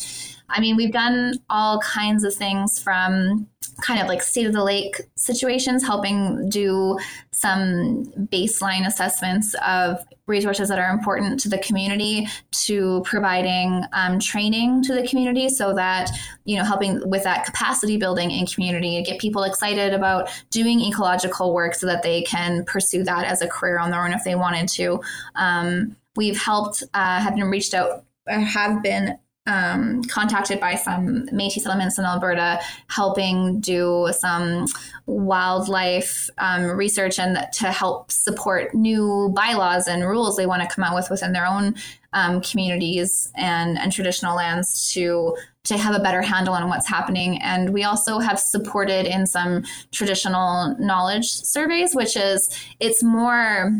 [0.48, 3.48] I mean, we've done all kinds of things from
[3.82, 6.98] kind of like state of the lake situations, helping do
[7.30, 14.82] some baseline assessments of resources that are important to the community, to providing um, training
[14.82, 16.10] to the community so that,
[16.44, 20.80] you know, helping with that capacity building in community, to get people excited about doing
[20.80, 24.24] ecological work so that they can pursue that as a career on their own if
[24.24, 25.00] they wanted to.
[25.36, 31.60] Um, we've helped, uh, have been reached out, have been um, contacted by some Métis
[31.60, 34.66] settlements in Alberta, helping do some
[35.06, 40.84] wildlife um, research and to help support new bylaws and rules they want to come
[40.84, 41.74] out with within their own
[42.12, 47.42] um, communities and, and traditional lands to to have a better handle on what's happening.
[47.42, 53.72] And we also have supported in some traditional knowledge surveys, which is it's more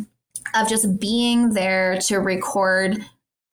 [0.54, 3.04] of just being there to record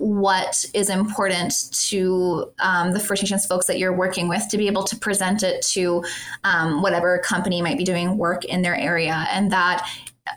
[0.04, 4.68] what is important to um, the First Nations folks that you're working with to be
[4.68, 6.04] able to present it to
[6.44, 9.26] um, whatever company might be doing work in their area.
[9.32, 9.90] And that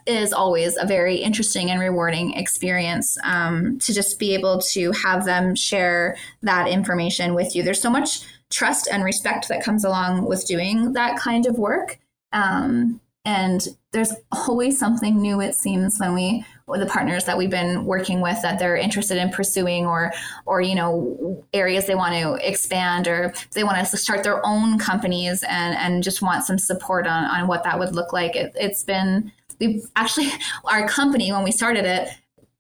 [0.07, 5.25] is always a very interesting and rewarding experience um, to just be able to have
[5.25, 7.64] them share that information with you.
[7.64, 11.99] There's so much trust and respect that comes along with doing that kind of work.
[12.33, 17.85] Um, and there's always something new, it seems, when we the partners that we've been
[17.85, 20.12] working with that they're interested in pursuing or
[20.47, 24.77] or you know areas they want to expand or they want to start their own
[24.77, 28.35] companies and and just want some support on, on what that would look like.
[28.35, 30.29] It, it's been we've actually
[30.64, 32.09] our company when we started it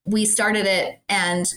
[0.04, 1.52] we started it and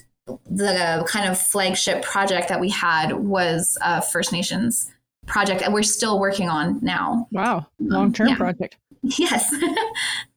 [0.45, 4.91] the kind of flagship project that we had was uh, first nations
[5.27, 7.27] project that we're still working on now.
[7.31, 7.67] Wow.
[7.79, 8.37] Long-term um, yeah.
[8.37, 8.77] project.
[9.01, 9.55] Yes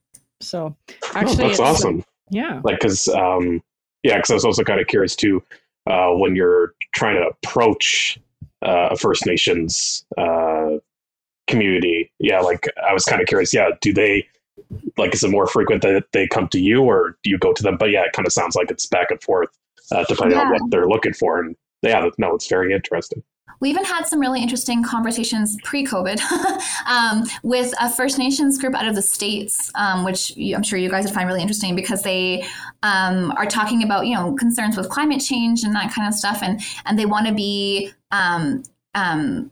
[0.43, 2.03] So oh, actually, oh, that's awesome.
[2.29, 2.61] yeah.
[2.63, 3.63] Like, cause, um,
[4.03, 5.43] yeah, cause I was also kind of curious too,
[5.89, 8.19] uh, when you're trying to approach,
[8.61, 10.77] uh, a First Nations, uh,
[11.47, 12.11] community.
[12.19, 12.39] Yeah.
[12.39, 13.53] Like I was kind of curious.
[13.53, 13.69] Yeah.
[13.81, 14.27] Do they,
[14.97, 17.63] like, is it more frequent that they come to you or do you go to
[17.63, 17.77] them?
[17.77, 19.49] But yeah, it kind of sounds like it's back and forth,
[19.91, 20.45] uh, depending yeah.
[20.45, 21.39] on what they're looking for.
[21.39, 23.23] And yeah, no, it's very interesting.
[23.63, 26.19] We even had some really interesting conversations pre-COVID
[26.85, 30.89] um, with a First Nations group out of the states, um, which I'm sure you
[30.89, 32.45] guys would find really interesting because they
[32.83, 36.43] um, are talking about you know concerns with climate change and that kind of stuff,
[36.43, 38.63] and and they want to be um,
[38.95, 39.49] um,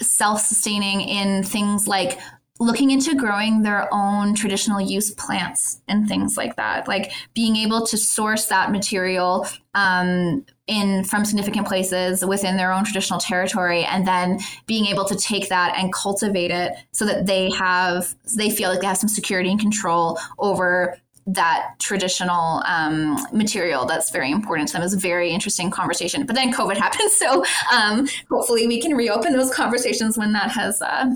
[0.00, 2.18] self-sustaining in things like
[2.58, 6.88] looking into growing their own traditional use plants and things like that.
[6.88, 12.84] Like being able to source that material um, in from significant places within their own
[12.84, 17.50] traditional territory and then being able to take that and cultivate it so that they
[17.50, 20.96] have they feel like they have some security and control over
[21.26, 26.36] that traditional um, material that's very important to them is a very interesting conversation but
[26.36, 31.10] then covid happened so um, hopefully we can reopen those conversations when that has uh,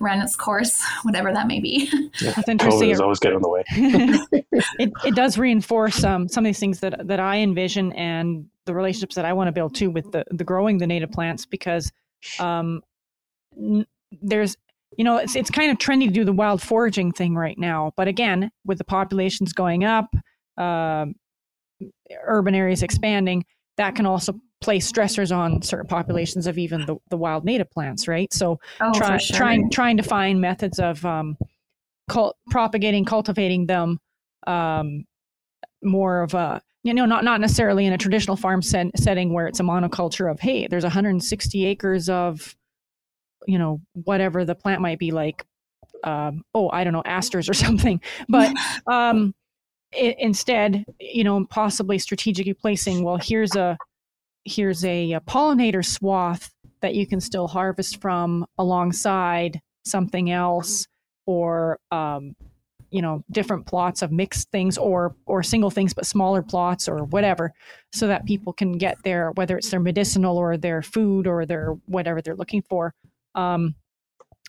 [0.00, 1.90] ran its course, whatever that may be.
[2.20, 2.90] Yeah, That's interesting.
[2.90, 3.64] COVID always getting in the way.
[4.78, 8.74] it, it does reinforce um, some of these things that, that I envision and the
[8.74, 11.90] relationships that I want to build too with the, the growing the native plants because
[12.38, 12.82] um,
[14.22, 14.56] there's,
[14.96, 17.92] you know, it's, it's kind of trendy to do the wild foraging thing right now.
[17.96, 20.14] But again, with the populations going up,
[20.58, 21.06] uh,
[22.24, 23.44] urban areas expanding,
[23.78, 28.06] that can also place stressors on certain populations of even the, the wild native plants,
[28.06, 28.32] right?
[28.32, 29.36] So oh, try, sure.
[29.36, 31.36] trying trying to find methods of um,
[32.08, 33.98] cult, propagating, cultivating them
[34.46, 35.04] um,
[35.82, 39.46] more of a you know not not necessarily in a traditional farm set, setting where
[39.46, 42.56] it's a monoculture of hey there's 160 acres of
[43.46, 45.44] you know whatever the plant might be like
[46.04, 48.00] um, oh I don't know asters or something.
[48.28, 48.54] But
[48.86, 49.34] um,
[49.92, 53.78] it, instead you know possibly strategically placing well here's a
[54.44, 56.50] here's a, a pollinator swath
[56.80, 60.86] that you can still harvest from alongside something else
[61.26, 62.34] or um,
[62.90, 67.04] you know different plots of mixed things or or single things but smaller plots or
[67.04, 67.52] whatever
[67.92, 71.76] so that people can get their whether it's their medicinal or their food or their
[71.86, 72.94] whatever they're looking for
[73.34, 73.74] um,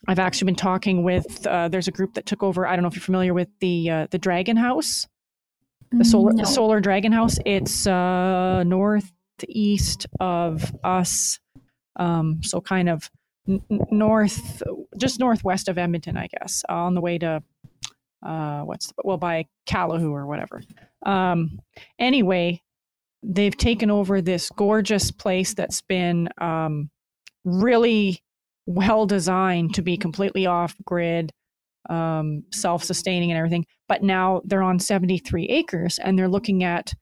[0.08, 2.90] i've actually been talking with uh, there's a group that took over i don't know
[2.90, 5.08] if you're familiar with the uh, the dragon house
[5.92, 6.44] the solar no.
[6.44, 9.12] the solar dragon house it's uh, north
[9.48, 11.40] east of us.
[11.96, 13.10] Um, so kind of
[13.48, 13.62] n-
[13.92, 14.64] north,
[14.98, 17.44] just northwest of Edmonton, I guess, on the way to
[18.26, 20.62] uh, what's the, well by Calahoo or whatever.
[21.06, 21.60] Um,
[21.98, 22.62] anyway,
[23.24, 26.90] they've taken over this gorgeous place that's been um,
[27.44, 28.22] really
[28.66, 31.32] well designed to be completely off grid,
[31.90, 33.66] um, self sustaining, and everything.
[33.88, 36.94] But now they're on 73 acres and they're looking at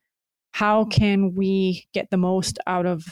[0.53, 3.03] how can we get the most out of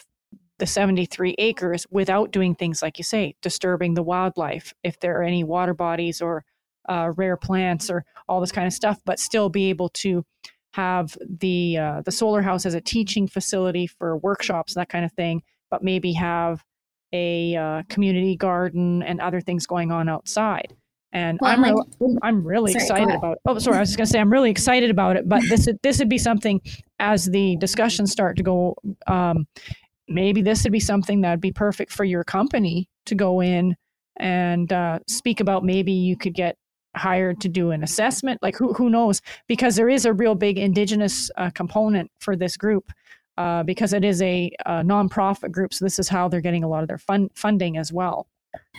[0.57, 5.23] the 73 acres without doing things like you say, disturbing the wildlife, if there are
[5.23, 6.45] any water bodies or
[6.89, 10.25] uh, rare plants or all this kind of stuff, but still be able to
[10.73, 15.11] have the uh, the solar house as a teaching facility for workshops that kind of
[15.13, 16.63] thing, but maybe have
[17.13, 20.75] a uh, community garden and other things going on outside.
[21.13, 23.33] And well, I'm like, re- I'm really sorry, excited about.
[23.33, 23.39] It.
[23.45, 25.29] Oh, sorry, I was just gonna say I'm really excited about it.
[25.29, 26.59] But this this would be something
[26.99, 28.75] as the discussions start to go.
[29.07, 29.47] Um,
[30.09, 33.77] maybe this would be something that would be perfect for your company to go in
[34.17, 35.63] and uh, speak about.
[35.63, 36.57] Maybe you could get
[36.95, 38.41] hired to do an assessment.
[38.41, 39.21] Like who who knows?
[39.47, 42.91] Because there is a real big indigenous uh, component for this group.
[43.37, 46.69] Uh, because it is a, a nonprofit group, so this is how they're getting a
[46.69, 48.27] lot of their fun, funding as well.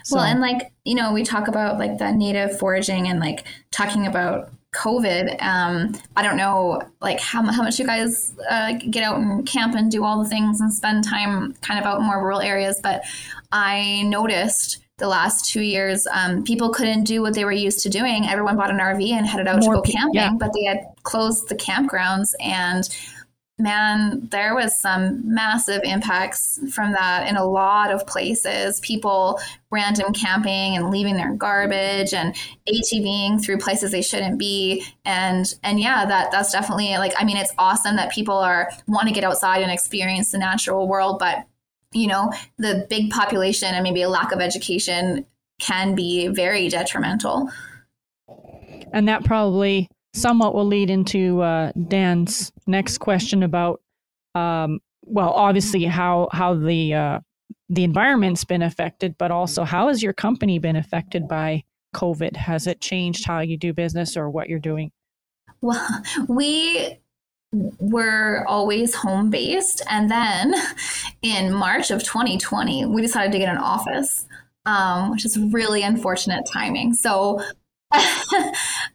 [0.05, 0.17] So.
[0.17, 4.07] Well, and like you know, we talk about like the native foraging and like talking
[4.07, 5.43] about COVID.
[5.43, 9.75] Um, I don't know like how, how much you guys uh, get out and camp
[9.75, 12.81] and do all the things and spend time kind of out in more rural areas,
[12.83, 13.03] but
[13.53, 17.91] I noticed the last two years, um, people couldn't do what they were used to
[17.91, 18.27] doing.
[18.27, 20.33] Everyone bought an RV and headed out More to go camping, yeah.
[20.39, 22.33] but they had closed the campgrounds.
[22.41, 22.89] And
[23.59, 28.81] man, there was some massive impacts from that in a lot of places.
[28.81, 29.39] People
[29.71, 32.35] random camping and leaving their garbage and
[32.67, 34.83] ATVing through places they shouldn't be.
[35.05, 39.09] And and yeah, that that's definitely like I mean, it's awesome that people are want
[39.09, 41.47] to get outside and experience the natural world, but
[41.93, 45.27] you know, the big population and maybe a lack of education
[45.59, 47.51] can be very detrimental.
[48.93, 53.81] And that probably somewhat will lead into uh, Dan's next question about,
[54.35, 57.21] um, well, obviously how how the uh,
[57.69, 61.63] the environment's been affected, but also how has your company been affected by
[61.95, 62.37] COVID?
[62.37, 64.91] Has it changed how you do business or what you're doing?
[65.61, 66.99] Well, we
[67.53, 69.83] were always home based.
[69.89, 70.55] And then
[71.23, 74.27] in March of 2020, we decided to get an office,
[74.65, 76.95] um, which is really unfortunate timing.
[76.95, 77.43] So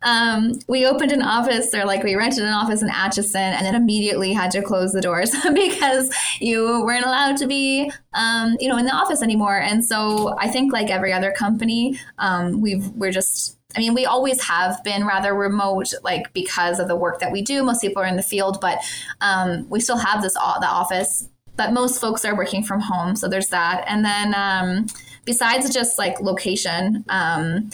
[0.02, 3.74] um, we opened an office, or like we rented an office in Acheson and then
[3.74, 8.78] immediately had to close the doors because you weren't allowed to be, um, you know,
[8.78, 9.58] in the office anymore.
[9.58, 14.05] And so I think, like every other company, um, we've we're just I mean, we
[14.05, 17.63] always have been rather remote, like because of the work that we do.
[17.63, 18.80] Most people are in the field, but
[19.22, 21.28] um, we still have this the office.
[21.57, 23.84] But most folks are working from home, so there's that.
[23.88, 24.88] And then um,
[25.26, 27.69] besides just like location, um,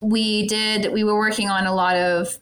[0.00, 2.38] we did we were working on a lot of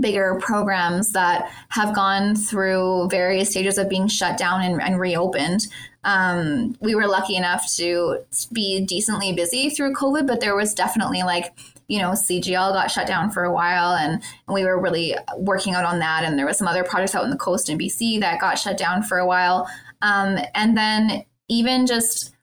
[0.00, 5.66] bigger programs that have gone through various stages of being shut down and, and reopened.
[6.04, 8.18] Um, we were lucky enough to
[8.52, 11.52] be decently busy through COVID, but there was definitely like
[11.88, 14.22] you know, CGL got shut down for a while and,
[14.52, 16.24] we were really working out on that.
[16.24, 18.76] And there was some other projects out in the coast in BC that got shut
[18.76, 19.66] down for a while.
[20.02, 22.34] Um, and then even just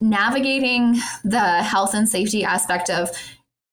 [0.00, 3.10] navigating the health and safety aspect of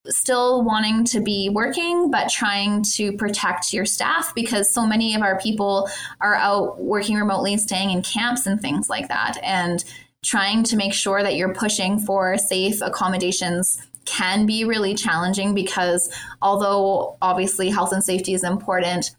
[0.09, 5.21] still wanting to be working but trying to protect your staff because so many of
[5.21, 5.89] our people
[6.21, 9.83] are out working remotely staying in camps and things like that and
[10.23, 16.09] trying to make sure that you're pushing for safe accommodations can be really challenging because
[16.41, 19.11] although obviously health and safety is important,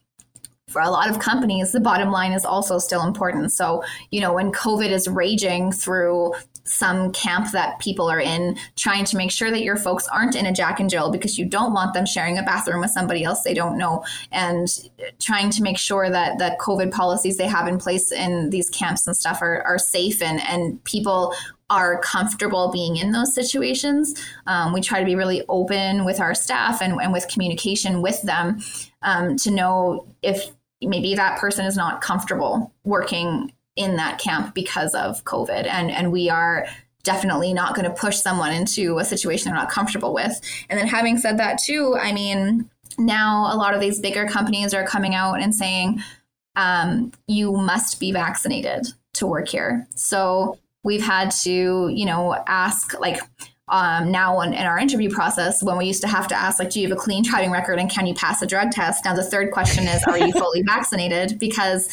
[0.68, 3.52] for a lot of companies, the bottom line is also still important.
[3.52, 6.34] So, you know, when COVID is raging through
[6.68, 10.46] some camp that people are in, trying to make sure that your folks aren't in
[10.46, 13.42] a Jack and Jill because you don't want them sharing a bathroom with somebody else
[13.42, 14.68] they don't know, and
[15.18, 19.06] trying to make sure that the COVID policies they have in place in these camps
[19.06, 21.34] and stuff are, are safe and, and people
[21.70, 24.14] are comfortable being in those situations.
[24.46, 28.22] Um, we try to be really open with our staff and, and with communication with
[28.22, 28.60] them
[29.02, 30.48] um, to know if
[30.80, 35.66] maybe that person is not comfortable working in that camp because of COVID.
[35.66, 36.66] And, and we are
[37.04, 40.38] definitely not going to push someone into a situation they're not comfortable with.
[40.68, 42.68] And then having said that too, I mean,
[42.98, 46.02] now a lot of these bigger companies are coming out and saying,
[46.56, 49.86] um, you must be vaccinated to work here.
[49.94, 53.20] So we've had to, you know, ask like
[53.68, 56.70] um, now in, in, our interview process when we used to have to ask like
[56.70, 59.14] do you have a clean driving record and can you pass a drug test now
[59.14, 61.86] the third question is are you fully vaccinated because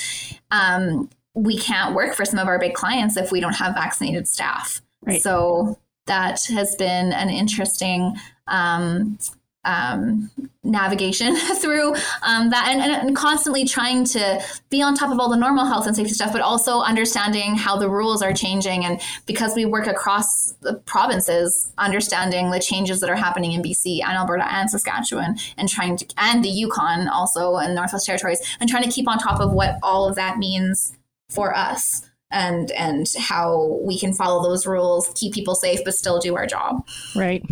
[0.51, 4.27] um, we can't work for some of our big clients if we don't have vaccinated
[4.27, 5.21] staff right.
[5.21, 5.77] so
[6.07, 8.15] that has been an interesting
[8.47, 9.17] um,
[9.65, 10.29] um,
[10.63, 15.35] navigation through um, that and, and, constantly trying to be on top of all the
[15.35, 18.85] normal health and safety stuff, but also understanding how the rules are changing.
[18.85, 24.03] And because we work across the provinces, understanding the changes that are happening in BC
[24.03, 28.69] and Alberta and Saskatchewan and trying to, and the Yukon also and Northwest Territories, and
[28.69, 30.94] trying to keep on top of what all of that means
[31.29, 36.19] for us and and how we can follow those rules, keep people safe, but still
[36.19, 36.85] do our job.
[37.15, 37.43] Right.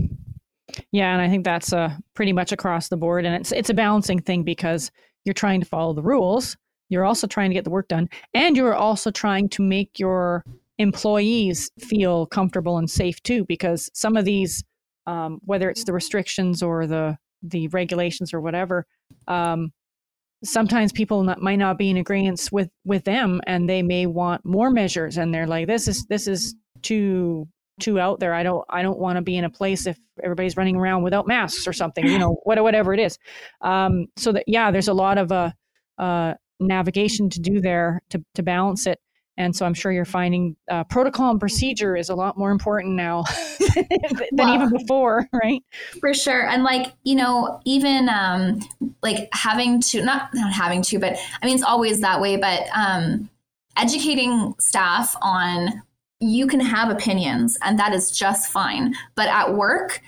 [0.92, 3.74] Yeah, and I think that's uh, pretty much across the board, and it's it's a
[3.74, 4.92] balancing thing because
[5.26, 6.58] you're trying to follow the rules,
[6.90, 10.44] you're also trying to get the work done, and you're also trying to make your
[10.80, 13.46] employees feel comfortable and safe too.
[13.46, 14.64] Because some of these,
[15.06, 18.88] um, whether it's the restrictions or the the regulations or whatever,
[19.28, 19.72] um,
[20.44, 24.46] sometimes people not, might not be in agreement with with them, and they may want
[24.46, 27.48] more measures, and they're like, "This is this is too
[27.80, 28.34] too out there.
[28.34, 31.28] I don't I don't want to be in a place if everybody's running around without
[31.28, 33.18] masks or something, you know, whatever it is.
[33.62, 35.52] Um, so that yeah, there's a lot of uh,
[35.98, 39.00] uh, navigation to do there to to balance it.
[39.38, 42.96] And so I'm sure you're finding uh, protocol and procedure is a lot more important
[42.96, 43.24] now
[43.76, 43.88] than
[44.34, 45.64] well, even before, right?
[46.00, 46.48] For sure.
[46.48, 48.60] And like, you know, even um,
[49.02, 52.68] like having to, not, not having to, but I mean, it's always that way, but
[52.76, 53.30] um,
[53.76, 55.82] educating staff on
[56.20, 58.94] you can have opinions and that is just fine.
[59.16, 60.02] But at work,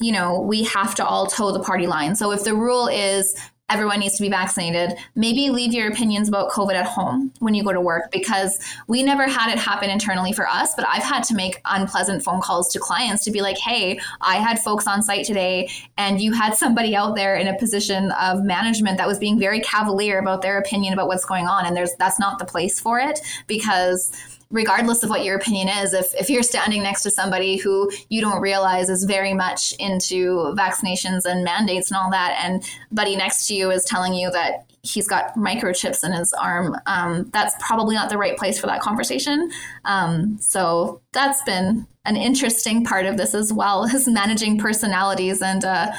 [0.00, 2.16] you know, we have to all toe the party line.
[2.16, 3.36] So if the rule is
[3.70, 7.62] everyone needs to be vaccinated, maybe leave your opinions about COVID at home when you
[7.62, 8.58] go to work because
[8.88, 10.74] we never had it happen internally for us.
[10.74, 14.36] But I've had to make unpleasant phone calls to clients to be like, hey, I
[14.36, 18.44] had folks on site today and you had somebody out there in a position of
[18.44, 21.66] management that was being very cavalier about their opinion about what's going on.
[21.66, 24.10] And there's that's not the place for it because
[24.50, 28.20] regardless of what your opinion is, if, if you're standing next to somebody who you
[28.20, 33.46] don't realize is very much into vaccinations and mandates and all that, and buddy next
[33.46, 37.94] to you is telling you that he's got microchips in his arm, um, that's probably
[37.94, 39.50] not the right place for that conversation.
[39.84, 45.64] Um, so that's been an interesting part of this as well, is managing personalities and
[45.64, 45.92] uh,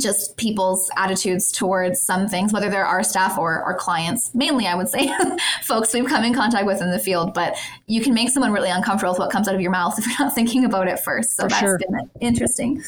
[0.00, 4.74] just people's attitudes towards some things, whether they're our staff or our clients, mainly, I
[4.74, 5.10] would say,
[5.62, 7.34] folks we've come in contact with in the field.
[7.34, 10.06] But you can make someone really uncomfortable with what comes out of your mouth if
[10.06, 11.36] you're not thinking about it first.
[11.36, 11.78] So for that's sure.
[11.78, 12.82] been interesting.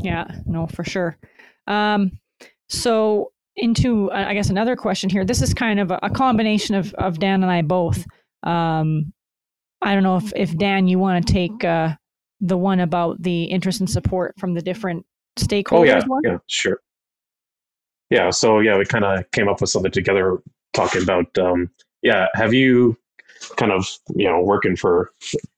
[0.00, 1.16] Yeah, no, for sure.
[1.66, 2.18] Um,
[2.68, 5.24] so, into, I guess, another question here.
[5.24, 8.04] This is kind of a, a combination of, of Dan and I both.
[8.42, 9.12] Um,
[9.82, 11.94] I don't know if, if Dan, you want to take uh,
[12.40, 15.04] the one about the interest and support from the different
[15.38, 16.04] stakeholders?
[16.08, 16.80] Oh yeah, yeah, sure.
[18.10, 20.38] Yeah, so yeah, we kind of came up with something together
[20.72, 21.36] talking about.
[21.38, 21.70] Um,
[22.02, 22.96] yeah, have you
[23.56, 25.12] kind of you know working for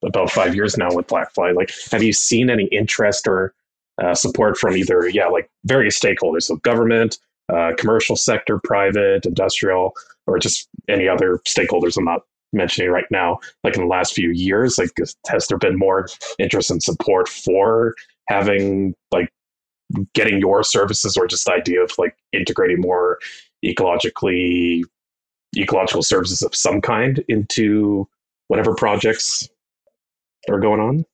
[0.05, 1.55] about five years now with Blackfly?
[1.55, 3.55] Like, have you seen any interest or
[4.03, 7.19] uh, support from either yeah like various stakeholders, so government,
[7.53, 9.93] uh, commercial sector, private, industrial,
[10.27, 11.97] or just any other stakeholders?
[11.97, 12.23] I'm not
[12.53, 13.39] mentioning right now.
[13.63, 14.91] Like in the last few years, like
[15.29, 16.09] has there been more
[16.39, 17.95] interest and support for
[18.29, 19.31] having like
[20.15, 23.19] getting your services or just the idea of like integrating more
[23.65, 24.83] ecologically
[25.57, 28.09] ecological services of some kind into
[28.49, 29.49] whatever projects
[30.49, 31.05] are going on?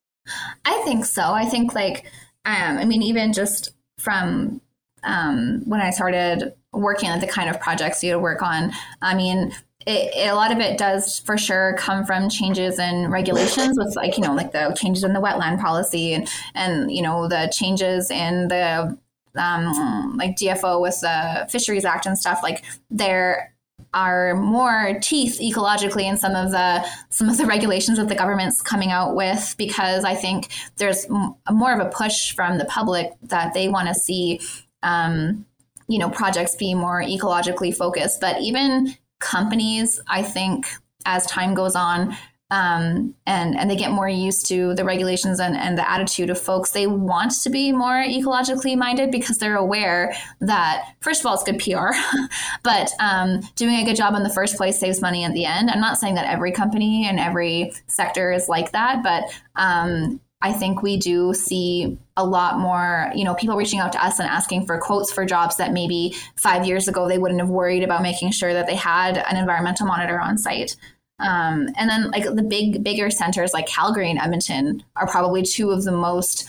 [0.65, 1.23] I think so.
[1.23, 2.07] I think like
[2.44, 4.61] um, I mean even just from
[5.05, 8.73] um, when I started working on the kind of projects you work on,
[9.03, 9.53] I mean
[9.86, 14.16] it, a lot of it does for sure come from changes in regulations with like
[14.16, 18.10] you know like the changes in the wetland policy and and you know the changes
[18.10, 18.98] in the
[19.36, 23.52] um, like DFO with the Fisheries Act and stuff like there
[23.92, 28.62] are more teeth ecologically in some of the some of the regulations that the government's
[28.62, 33.54] coming out with because I think there's more of a push from the public that
[33.54, 34.40] they want to see
[34.82, 35.46] um,
[35.88, 38.20] you know projects be more ecologically focused.
[38.20, 38.96] But even
[39.27, 40.66] companies, I think,
[41.05, 42.16] as time goes on,
[42.51, 46.40] um, and and they get more used to the regulations and, and the attitude of
[46.40, 46.70] folks.
[46.70, 51.43] They want to be more ecologically minded because they're aware that first of all it's
[51.43, 51.97] good PR,
[52.62, 55.70] but um, doing a good job in the first place saves money at the end.
[55.70, 59.24] I'm not saying that every company and every sector is like that, but
[59.57, 64.04] um, I think we do see a lot more, you know, people reaching out to
[64.04, 67.48] us and asking for quotes for jobs that maybe five years ago they wouldn't have
[67.48, 70.76] worried about making sure that they had an environmental monitor on site.
[71.18, 75.70] Um, and then, like the big, bigger centers like Calgary and Edmonton are probably two
[75.70, 76.46] of the most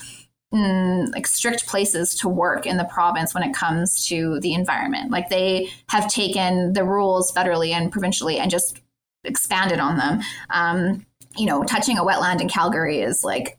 [0.52, 5.10] mm, like strict places to work in the province when it comes to the environment.
[5.10, 8.80] Like they have taken the rules federally and provincially and just
[9.24, 10.20] expanded on them.
[10.50, 11.06] Um,
[11.36, 13.58] you know, touching a wetland in Calgary is like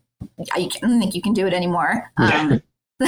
[0.54, 2.12] I don't think you can do it anymore.
[2.18, 2.62] Um,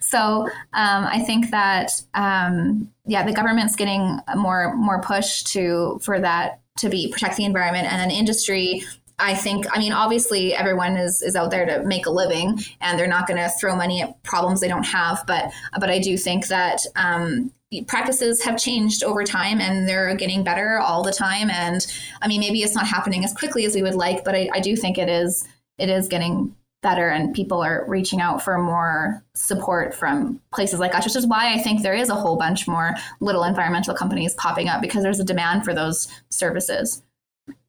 [0.00, 6.20] so um, I think that um, yeah, the government's getting more more push to for
[6.20, 8.84] that to be protect the environment, and then industry.
[9.18, 12.98] I think I mean obviously everyone is is out there to make a living, and
[12.98, 15.24] they're not going to throw money at problems they don't have.
[15.26, 17.52] But but I do think that um,
[17.86, 21.84] practices have changed over time and they're getting better all the time and
[22.22, 24.60] i mean maybe it's not happening as quickly as we would like but i, I
[24.60, 25.44] do think it is
[25.76, 26.54] it is getting
[26.86, 31.26] better and people are reaching out for more support from places like us which is
[31.26, 35.02] why i think there is a whole bunch more little environmental companies popping up because
[35.02, 37.02] there's a demand for those services.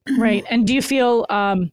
[0.18, 0.46] Right.
[0.50, 1.70] And do you feel um,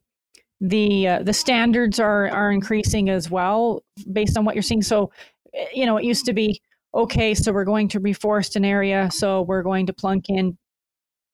[0.60, 4.82] the uh, the standards are are increasing as well based on what you're seeing?
[4.82, 5.12] So
[5.54, 6.60] eh, you know it used to be
[6.94, 10.58] okay, so we're going to reforest an area, so we're going to plunk in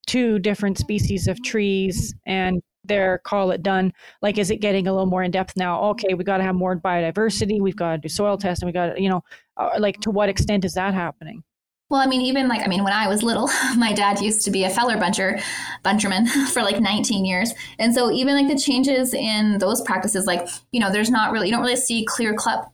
[0.07, 3.93] two different species of trees and there call it done
[4.23, 6.55] like is it getting a little more in depth now okay we got to have
[6.55, 9.23] more biodiversity we've got to do soil testing we got to you know
[9.57, 11.43] uh, like to what extent is that happening
[11.91, 14.51] well, I mean, even like I mean, when I was little, my dad used to
[14.53, 15.43] be a feller buncher,
[15.85, 20.49] buncherman for like 19 years, and so even like the changes in those practices, like
[20.71, 22.71] you know, there's not really you don't really see clear cut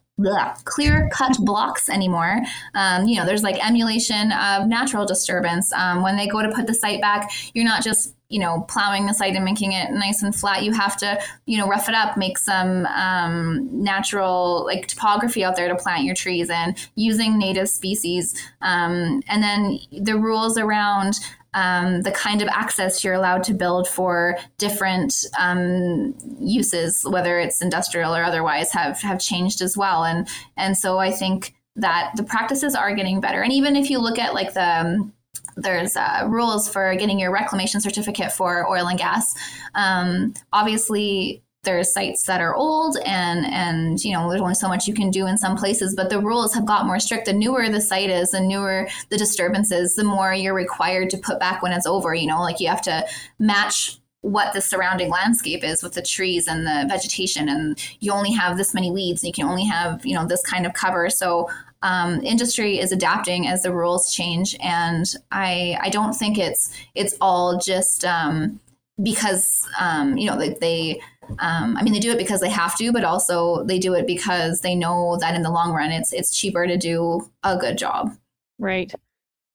[0.64, 2.40] clear cut blocks anymore.
[2.74, 5.72] Um, you know, there's like emulation of natural disturbance.
[5.72, 9.06] Um, when they go to put the site back, you're not just you know plowing
[9.06, 10.62] the site and making it nice and flat.
[10.62, 15.56] You have to you know rough it up, make some um, natural like topography out
[15.56, 18.34] there to plant your trees and using native species.
[18.62, 21.18] Um, and then the rules around
[21.56, 27.62] um, the kind of access you're allowed to build for different um, uses, whether it's
[27.62, 30.04] industrial or otherwise, have have changed as well.
[30.04, 33.42] And and so I think that the practices are getting better.
[33.42, 35.12] And even if you look at like the um,
[35.56, 39.34] there's uh, rules for getting your reclamation certificate for oil and gas.
[39.74, 44.86] Um, obviously, there's sites that are old and and you know there's only so much
[44.86, 47.68] you can do in some places but the rules have got more strict the newer
[47.68, 51.72] the site is the newer the disturbances the more you're required to put back when
[51.72, 53.04] it's over you know like you have to
[53.40, 58.32] match what the surrounding landscape is with the trees and the vegetation and you only
[58.32, 61.10] have this many weeds and you can only have you know this kind of cover
[61.10, 61.50] so
[61.82, 67.14] um, industry is adapting as the rules change and i i don't think it's it's
[67.20, 68.58] all just um,
[69.02, 71.00] because um, you know they, they
[71.38, 74.06] um, I mean they do it because they have to, but also they do it
[74.06, 77.78] because they know that in the long run it's it's cheaper to do a good
[77.78, 78.16] job.
[78.58, 78.92] Right.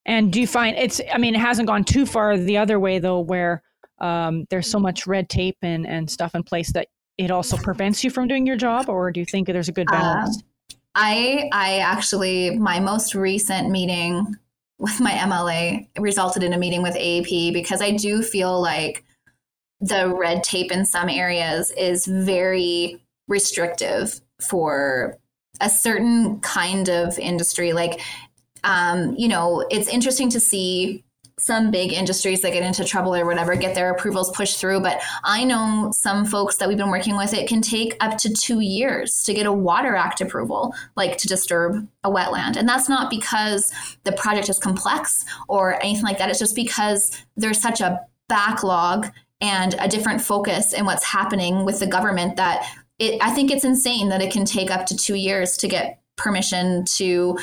[0.06, 3.00] And do you find it's I mean it hasn't gone too far the other way
[3.00, 3.64] though where
[4.00, 6.88] um, there's so much red tape and, and stuff in place that
[7.18, 9.88] it also prevents you from doing your job or do you think there's a good
[9.88, 10.38] balance?
[10.38, 10.42] Uh,
[10.96, 14.36] I I actually my most recent meeting
[14.80, 19.04] with my MLA resulted in a meeting with AEP because I do feel like
[19.80, 25.18] the red tape in some areas is very restrictive for
[25.60, 27.74] a certain kind of industry.
[27.74, 28.02] Like,
[28.64, 31.04] um, you know, it's interesting to see
[31.42, 34.80] some big industries that get into trouble or whatever get their approvals pushed through.
[34.82, 38.34] But I know some folks that we've been working with, it can take up to
[38.34, 42.58] two years to get a Water Act approval, like to disturb a wetland.
[42.58, 43.72] And that's not because
[44.04, 46.30] the project is complex or anything like that.
[46.30, 49.08] It's just because there's such a backlog
[49.42, 52.66] and a different focus in what's happening with the government that
[53.00, 56.01] it, I think it's insane that it can take up to two years to get
[56.22, 57.38] permission to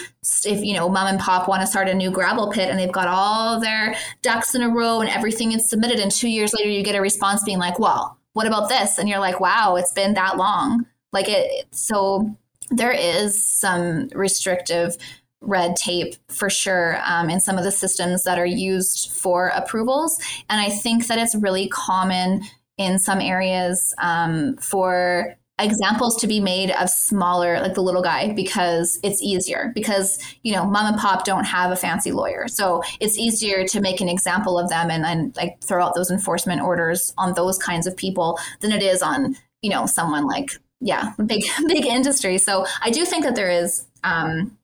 [0.44, 2.92] if you know mom and pop want to start a new gravel pit and they've
[2.92, 6.68] got all their ducks in a row and everything is submitted and two years later
[6.68, 9.92] you get a response being like well what about this and you're like wow it's
[9.92, 12.34] been that long like it so
[12.70, 14.96] there is some restrictive
[15.40, 20.18] red tape for sure um, in some of the systems that are used for approvals.
[20.50, 22.42] And I think that it's really common
[22.76, 28.32] in some areas um, for examples to be made of smaller like the little guy
[28.32, 32.46] because it's easier because you know mom and pop don't have a fancy lawyer.
[32.48, 36.10] So it's easier to make an example of them and then like throw out those
[36.10, 40.50] enforcement orders on those kinds of people than it is on you know someone like
[40.80, 42.38] yeah big big industry.
[42.38, 44.56] So i do think that there is um,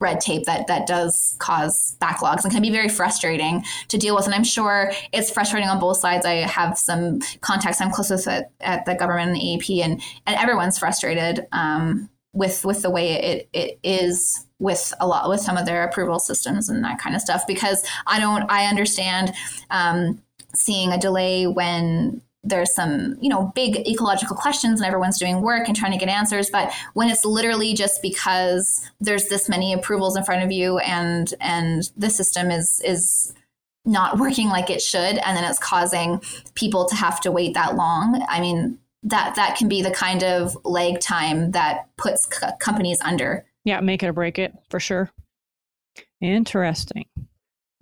[0.00, 4.26] red tape that that does cause backlogs and can be very frustrating to deal with.
[4.26, 6.26] And i'm sure it's frustrating on both sides.
[6.26, 10.02] I have some contacts i'm close with at, at the government and the aep and
[10.26, 15.40] and everyone's frustrated um, with with the way it, it is with a lot with
[15.40, 17.46] some of their approval systems and that kind of stuff.
[17.46, 19.32] Because i don't i understand
[19.70, 20.22] um,
[20.54, 25.66] seeing a delay when there's some you know big ecological questions and everyone's doing work
[25.66, 30.16] and trying to get answers but when it's literally just because there's this many approvals
[30.16, 33.34] in front of you and and the system is is
[33.84, 36.20] not working like it should and then it's causing
[36.54, 40.24] people to have to wait that long i mean that that can be the kind
[40.24, 44.80] of lag time that puts c- companies under Yeah, make it or break it for
[44.80, 45.10] sure.
[46.20, 47.06] Interesting.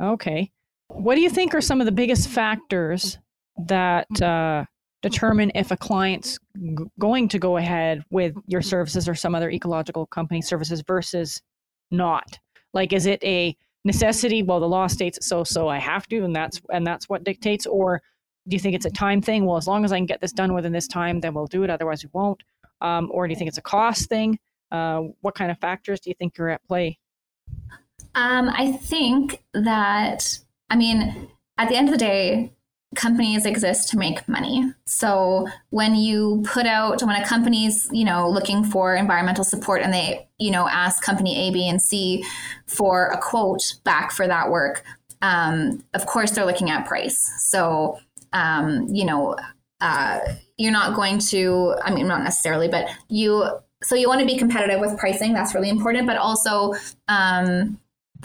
[0.02, 0.50] Okay.
[0.88, 3.18] What do you think are some of the biggest factors
[3.56, 4.64] that uh,
[5.02, 9.50] determine if a client's g- going to go ahead with your services or some other
[9.50, 11.40] ecological company services versus
[11.90, 12.38] not?
[12.72, 14.42] Like, is it a necessity?
[14.42, 17.24] Well, the law states it so, so I have to, and that's and that's what
[17.24, 17.66] dictates.
[17.66, 18.02] Or
[18.48, 19.46] do you think it's a time thing?
[19.46, 21.62] Well, as long as I can get this done within this time, then we'll do
[21.62, 21.70] it.
[21.70, 22.42] Otherwise, we won't.
[22.80, 24.38] Um, or do you think it's a cost thing?
[24.70, 26.98] Uh, what kind of factors do you think are at play?
[28.16, 30.38] Um, I think that,
[30.70, 31.28] I mean,
[31.58, 32.52] at the end of the day,
[32.94, 34.72] companies exist to make money.
[34.86, 39.92] So when you put out, when a company's, you know, looking for environmental support and
[39.92, 42.24] they, you know, ask company A, B, and C
[42.66, 44.84] for a quote back for that work,
[45.22, 47.30] um, of course they're looking at price.
[47.38, 47.98] So,
[48.32, 49.36] um, you know,
[49.80, 50.20] uh,
[50.56, 53.48] you're not going to, I mean, not necessarily, but you,
[53.82, 55.34] so you want to be competitive with pricing.
[55.34, 56.06] That's really important.
[56.06, 56.74] But also,
[57.08, 57.78] um,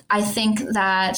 [0.10, 1.18] I think that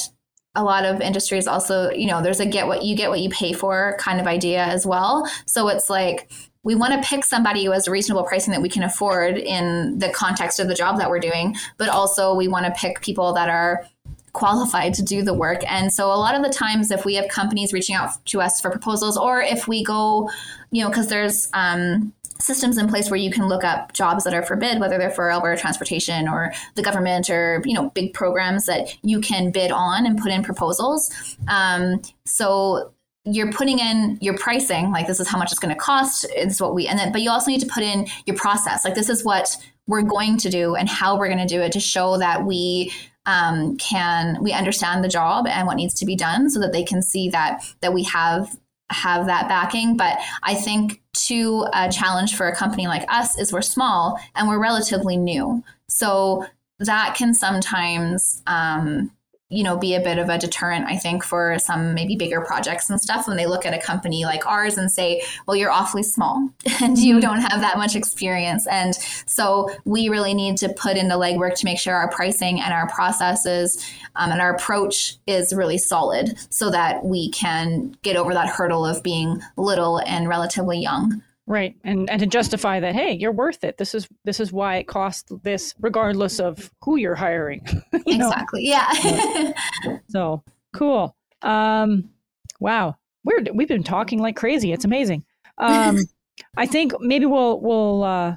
[0.54, 3.30] a lot of industries also, you know, there's a get what you get what you
[3.30, 5.26] pay for kind of idea as well.
[5.46, 6.30] So it's like
[6.62, 10.10] we want to pick somebody who has reasonable pricing that we can afford in the
[10.10, 13.48] context of the job that we're doing, but also we want to pick people that
[13.48, 13.84] are
[14.32, 15.60] qualified to do the work.
[15.70, 18.60] And so a lot of the times if we have companies reaching out to us
[18.60, 20.30] for proposals or if we go,
[20.70, 22.12] you know, because there's um
[22.42, 25.10] systems in place where you can look up jobs that are for bid, whether they're
[25.10, 29.70] for Alberta Transportation or the government or you know big programs that you can bid
[29.70, 31.10] on and put in proposals.
[31.48, 32.92] Um, so
[33.24, 36.26] you're putting in your pricing, like this is how much it's going to cost.
[36.30, 38.94] It's what we and then, but you also need to put in your process, like
[38.94, 39.56] this is what
[39.86, 42.92] we're going to do and how we're going to do it to show that we
[43.26, 46.82] um, can we understand the job and what needs to be done so that they
[46.82, 48.56] can see that that we have
[48.92, 49.96] have that backing.
[49.96, 54.48] But I think too a challenge for a company like us is we're small and
[54.48, 55.62] we're relatively new.
[55.88, 56.46] So
[56.78, 59.10] that can sometimes um,
[59.52, 62.88] you know be a bit of a deterrent i think for some maybe bigger projects
[62.88, 66.02] and stuff when they look at a company like ours and say well you're awfully
[66.02, 66.48] small
[66.80, 67.20] and you mm-hmm.
[67.20, 68.94] don't have that much experience and
[69.26, 72.72] so we really need to put in the legwork to make sure our pricing and
[72.72, 73.84] our processes
[74.16, 78.86] um, and our approach is really solid so that we can get over that hurdle
[78.86, 81.74] of being little and relatively young Right.
[81.82, 83.76] And and to justify that, hey, you're worth it.
[83.76, 87.66] This is this is why it costs this regardless of who you're hiring.
[88.06, 88.68] you exactly.
[88.68, 88.86] Know?
[88.94, 89.52] Yeah.
[90.08, 91.16] so cool.
[91.42, 92.10] Um
[92.60, 92.96] wow.
[93.24, 94.72] We're we've been talking like crazy.
[94.72, 95.24] It's amazing.
[95.58, 95.98] Um
[96.56, 98.36] I think maybe we'll we'll uh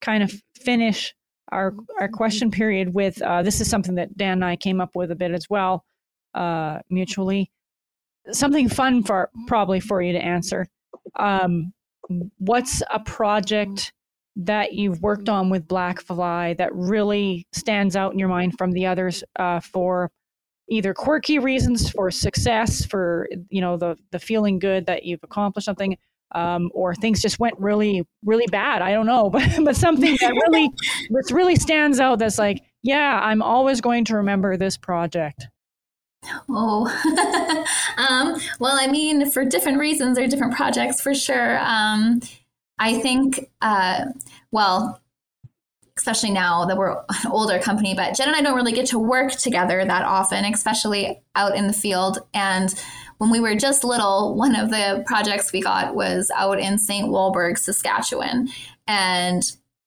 [0.00, 1.14] kind of finish
[1.52, 4.96] our our question period with uh this is something that Dan and I came up
[4.96, 5.84] with a bit as well,
[6.34, 7.52] uh mutually.
[8.32, 10.66] Something fun for probably for you to answer.
[11.16, 11.72] Um
[12.38, 13.92] what's a project
[14.36, 18.86] that you've worked on with Blackfly that really stands out in your mind from the
[18.86, 20.10] others uh, for
[20.68, 25.66] either quirky reasons, for success, for you know the the feeling good that you've accomplished
[25.66, 25.96] something,
[26.34, 28.80] um, or things just went really really bad.
[28.82, 30.70] I don't know, but but something that really
[31.10, 32.18] that really stands out.
[32.18, 35.48] That's like, yeah, I'm always going to remember this project.
[36.48, 36.86] Oh,
[37.96, 41.58] um, well, I mean, for different reasons or different projects, for sure.
[41.58, 42.20] Um,
[42.78, 44.06] I think, uh,
[44.50, 45.00] well,
[45.96, 48.98] especially now that we're an older company, but Jen and I don't really get to
[48.98, 52.18] work together that often, especially out in the field.
[52.34, 52.74] And
[53.18, 57.08] when we were just little, one of the projects we got was out in St.
[57.08, 58.48] Walburg, Saskatchewan.
[58.86, 59.44] And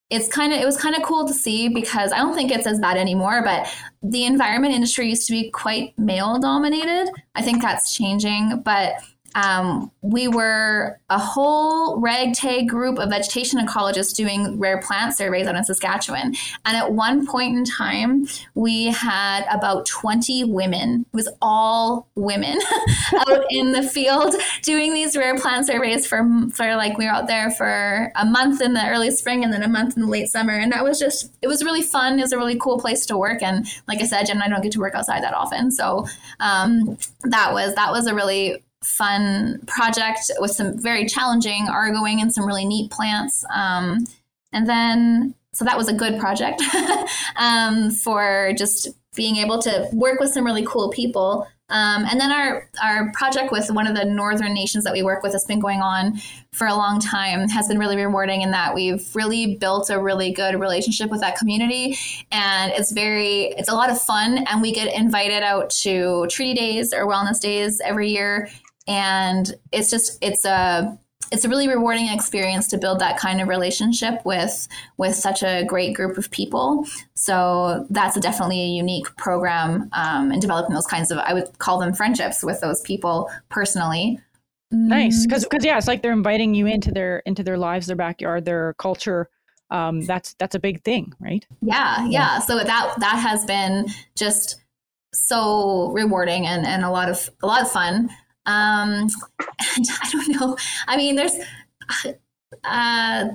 [0.10, 2.68] it's kind of it was kind of cool to see because I don't think it's
[2.68, 3.68] as bad anymore, but
[4.04, 7.10] the environment industry used to be quite male dominated.
[7.34, 8.94] I think that's changing, but
[9.36, 15.56] um, we were a whole ragtag group of vegetation ecologists doing rare plant surveys out
[15.56, 16.36] in Saskatchewan.
[16.66, 22.58] And at one point in time, we had about 20 women, it was all women
[23.28, 27.28] out in the field doing these rare plant surveys for, for like, we were out
[27.28, 30.30] there for a month in the early spring and then a month in the late
[30.30, 30.54] summer.
[30.54, 32.18] And that was just, it was really fun.
[32.20, 33.44] It was a really cool place to work.
[33.44, 35.72] And like I said, Jen and I don't get to work outside that often.
[35.72, 36.08] So
[36.40, 42.34] um, that was, that was a really fun project with some very challenging argoing and
[42.34, 43.44] some really neat plants.
[43.54, 44.06] Um,
[44.54, 46.62] and then, so that was a good project
[47.36, 51.48] um, for just being able to work with some really cool people.
[51.68, 55.24] Um, and then our our project with one of the northern nations that we work
[55.24, 56.20] with has been going on
[56.52, 57.50] for a long time.
[57.50, 61.38] Has been really rewarding in that we've really built a really good relationship with that
[61.38, 61.98] community,
[62.32, 64.46] and it's very it's a lot of fun.
[64.48, 68.48] And we get invited out to treaty days or wellness days every year,
[68.88, 70.98] and it's just it's a
[71.32, 74.68] it's a really rewarding experience to build that kind of relationship with
[74.98, 76.86] with such a great group of people.
[77.16, 81.58] So that's a definitely a unique program um, in developing those kinds of I would
[81.58, 84.20] call them friendships with those people personally.
[84.72, 87.96] Nice, because because yeah, it's like they're inviting you into their into their lives, their
[87.96, 89.30] backyard, their culture.
[89.72, 91.46] Um, that's that's a big thing, right?
[91.62, 92.10] Yeah, yeah.
[92.10, 92.40] yeah.
[92.40, 94.58] So that that has been just
[95.14, 98.10] so rewarding and, and a lot of a lot of fun.
[98.46, 99.08] Um,
[99.76, 100.58] and I don't know.
[100.88, 101.34] I mean, there's
[102.64, 103.28] uh,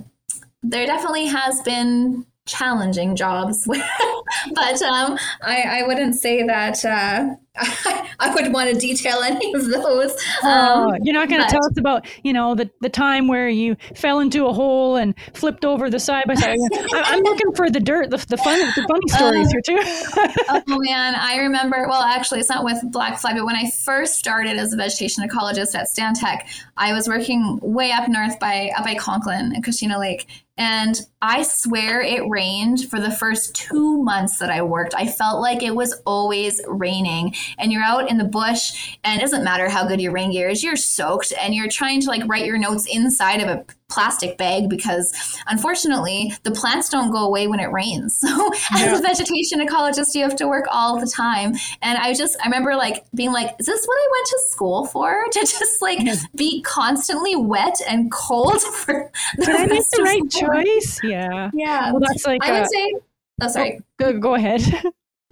[0.63, 3.67] there definitely has been challenging jobs,
[4.55, 9.55] but um, I, I wouldn't say that uh, I, I would want to detail any
[9.55, 10.13] of those.
[10.43, 10.49] Um,
[10.91, 13.77] oh, you're not going to tell us about, you know, the, the time where you
[13.95, 16.59] fell into a hole and flipped over the side by side.
[16.93, 20.63] I'm looking for the dirt, the, the fun, the funny stories uh, here too.
[20.69, 21.87] oh man, I remember.
[21.89, 25.27] Well, actually, it's not with Black Fly, but when I first started as a vegetation
[25.27, 29.99] ecologist at Stantec, I was working way up north by up by Conklin and Christina
[29.99, 30.27] Lake,
[30.61, 34.95] and I swear it rained for the first two months that I worked.
[34.95, 39.23] I felt like it was always raining and you're out in the bush and it
[39.23, 42.29] doesn't matter how good your rain gear is, you're soaked and you're trying to like
[42.29, 45.13] write your notes inside of a plastic bag because
[45.47, 48.19] unfortunately the plants don't go away when it rains.
[48.31, 48.93] So yeah.
[48.93, 51.55] as a vegetation ecologist, you have to work all the time.
[51.83, 54.87] And I just I remember like being like, is this what I went to school
[54.87, 55.25] for?
[55.33, 55.99] To just like
[56.35, 61.01] be constantly wet and cold for Did I make the right choice?
[61.03, 61.51] Yeah.
[61.55, 61.91] Yeah.
[61.91, 62.95] Well that's like I would say
[63.43, 63.81] Oh, sorry.
[63.81, 64.63] Oh, go, go ahead.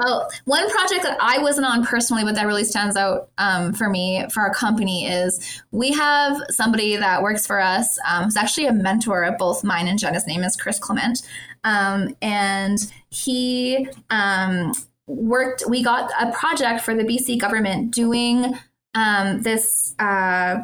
[0.00, 3.90] Oh, one project that I wasn't on personally, but that really stands out um, for
[3.90, 7.98] me for our company is we have somebody that works for us.
[8.08, 11.22] Um, who's actually a mentor of both mine and Jenna's name is Chris Clement,
[11.64, 12.78] um, and
[13.10, 14.72] he um,
[15.08, 15.64] worked.
[15.68, 18.54] We got a project for the BC government doing
[18.94, 19.94] um, this.
[19.98, 20.58] Uh,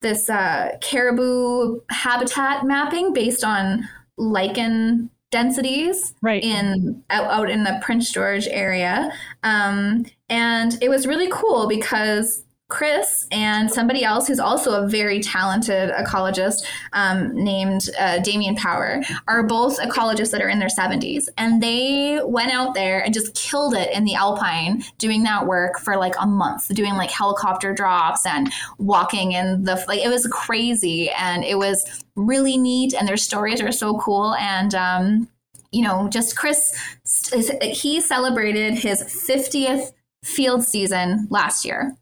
[0.00, 6.42] this uh, caribou habitat mapping based on lichen densities right.
[6.42, 9.10] in out, out in the Prince George area.
[9.42, 15.20] Um, and it was really cool because Chris and somebody else who's also a very
[15.20, 21.28] talented ecologist um, named uh, Damien Power are both ecologists that are in their 70s.
[21.38, 25.78] And they went out there and just killed it in the Alpine doing that work
[25.78, 30.26] for like a month, doing like helicopter drops and walking in the, like, it was
[30.26, 32.92] crazy and it was really neat.
[32.92, 34.34] And their stories are so cool.
[34.34, 35.28] And, um,
[35.72, 36.78] you know, just Chris,
[37.62, 39.92] he celebrated his 50th
[40.28, 41.96] field season last year.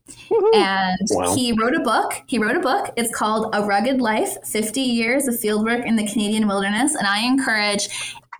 [0.55, 1.35] And wow.
[1.35, 2.23] he wrote a book.
[2.27, 2.93] He wrote a book.
[2.97, 6.95] It's called A Rugged Life 50 Years of Fieldwork in the Canadian Wilderness.
[6.95, 7.89] And I encourage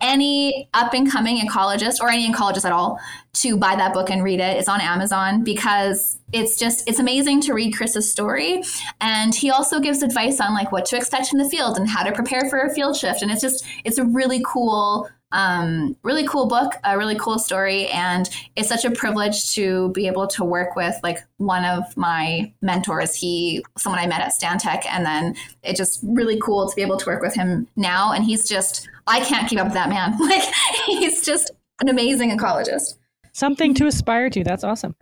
[0.01, 2.99] any up and coming ecologist or any ecologist at all
[3.33, 4.57] to buy that book and read it.
[4.57, 8.61] It's on Amazon because it's just it's amazing to read Chris's story
[8.99, 12.03] and he also gives advice on like what to expect in the field and how
[12.03, 16.25] to prepare for a field shift and it's just it's a really cool um, really
[16.25, 20.45] cool book, a really cool story, and it's such a privilege to be able to
[20.45, 23.13] work with like one of my mentors.
[23.13, 26.97] He, someone I met at Stantec, and then it's just really cool to be able
[26.97, 28.13] to work with him now.
[28.13, 30.17] And he's just, I can't keep up with that man.
[30.27, 30.43] Like
[30.85, 31.51] he's just
[31.81, 32.97] an amazing ecologist.
[33.33, 34.43] Something to aspire to.
[34.43, 34.95] That's awesome.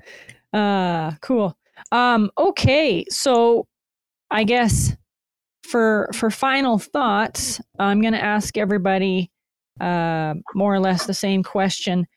[0.53, 1.55] Uh, cool.
[1.91, 3.67] Um, okay, so
[4.31, 4.95] I guess
[5.63, 9.31] for for final thoughts, I'm going to ask everybody
[9.79, 12.07] uh, more or less the same question.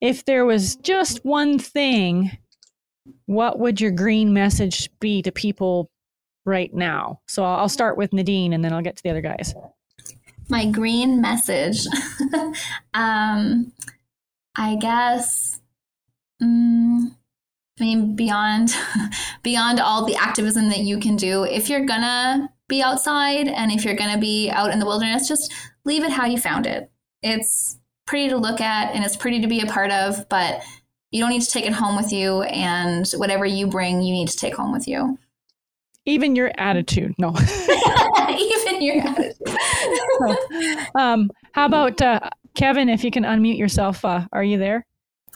[0.00, 2.36] If there was just one thing,
[3.26, 5.90] what would your green message be to people
[6.44, 7.20] right now?
[7.26, 9.54] So I'll start with Nadine and then I'll get to the other guys.
[10.48, 11.86] My green message.
[12.94, 13.72] um,
[14.56, 15.60] I guess.
[16.40, 17.16] Um,
[17.80, 18.74] I mean, beyond
[19.42, 23.84] beyond all the activism that you can do, if you're gonna be outside and if
[23.84, 25.52] you're gonna be out in the wilderness, just
[25.84, 26.90] leave it how you found it
[27.24, 30.62] it's pretty to look at and it's pretty to be a part of, but
[31.10, 32.42] you don't need to take it home with you.
[32.42, 35.18] And whatever you bring, you need to take home with you.
[36.06, 37.14] Even your attitude.
[37.18, 37.28] No.
[38.28, 40.86] Even your attitude.
[40.94, 42.20] um, how about uh,
[42.54, 42.88] Kevin?
[42.88, 44.86] If you can unmute yourself, uh, are you there?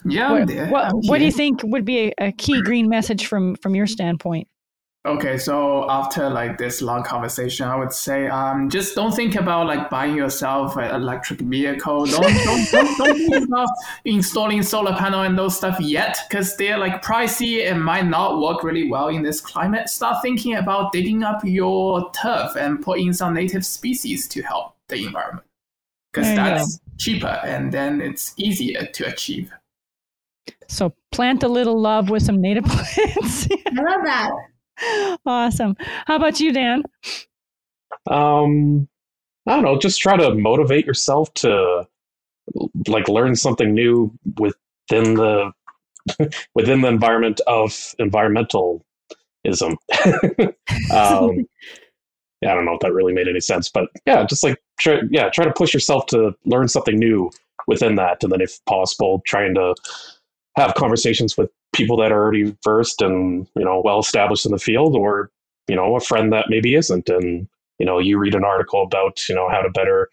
[0.05, 0.69] Yeah, what, I'm there.
[0.69, 3.75] What, I'm what do you think would be a, a key green message from from
[3.75, 4.47] your standpoint?
[5.07, 9.69] Okay, so after like this long conversation, I would say um, just don't think about
[9.69, 12.05] like buying yourself an electric vehicle.
[12.05, 13.69] Don't don't, don't, don't think about
[14.05, 18.65] installing solar panel and those stuff yet, because they're like pricey and might not work
[18.65, 19.89] really well in this climate.
[19.89, 24.75] Start thinking about digging up your turf and put in some native species to help
[24.89, 25.47] the environment,
[26.13, 29.53] because that's cheaper and then it's easier to achieve.
[30.67, 33.47] So plant a little love with some native plants.
[33.53, 34.33] I love that
[35.27, 35.77] awesome.
[36.07, 36.83] How about you, Dan?
[38.11, 38.89] Um,
[39.47, 39.79] I don't know.
[39.79, 41.87] Just try to motivate yourself to
[42.87, 45.53] like learn something new within the
[46.55, 48.83] within the environment of environmentalism.
[50.93, 51.47] um,
[52.41, 55.01] yeah, I don't know if that really made any sense, but yeah, just like try,
[55.11, 57.31] yeah, try to push yourself to learn something new
[57.67, 59.75] within that, and then if possible, trying to
[60.59, 64.59] have conversations with people that are already versed and you know well established in the
[64.59, 65.31] field, or
[65.69, 67.49] you know a friend that maybe isn't, and
[67.79, 70.11] you know you read an article about you know how to better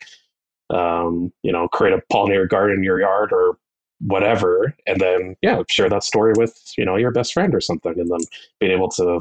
[0.70, 3.58] um, you know create a pollinator garden in your yard or
[4.02, 4.76] whatever.
[4.86, 8.10] And then yeah share that story with you know your best friend or something and
[8.10, 8.20] then
[8.60, 9.20] being able to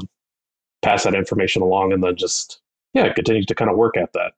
[0.81, 2.59] pass that information along and then just
[2.93, 4.33] yeah continue to kind of work at that.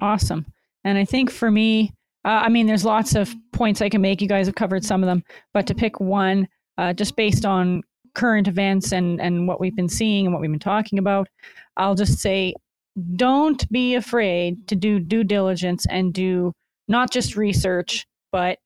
[0.00, 0.46] Awesome.
[0.84, 1.92] And i think for me
[2.24, 5.02] uh, i mean there's lots of points i can make you guys have covered some
[5.02, 5.22] of them
[5.52, 6.46] but to pick one
[6.78, 7.82] uh, just based on
[8.14, 11.28] current events and and what we've been seeing and what we've been talking about
[11.76, 12.54] i'll just say
[13.14, 16.52] don't be afraid to do due diligence and do
[16.88, 18.58] not just research but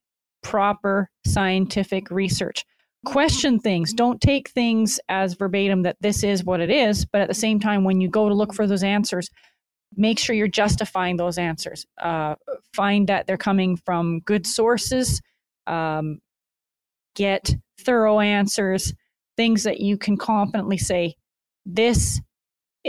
[0.43, 2.65] proper scientific research.
[3.05, 3.93] Question things.
[3.93, 7.59] Don't take things as verbatim that this is what it is, but at the same
[7.59, 9.29] time, when you go to look for those answers,
[9.97, 11.87] make sure you're justifying those answers.
[12.01, 12.35] Uh,
[12.75, 15.21] find that they're coming from good sources.
[15.67, 16.21] Um,
[17.15, 18.95] get thorough answers,
[19.37, 21.15] things that you can confidently say,
[21.67, 22.21] this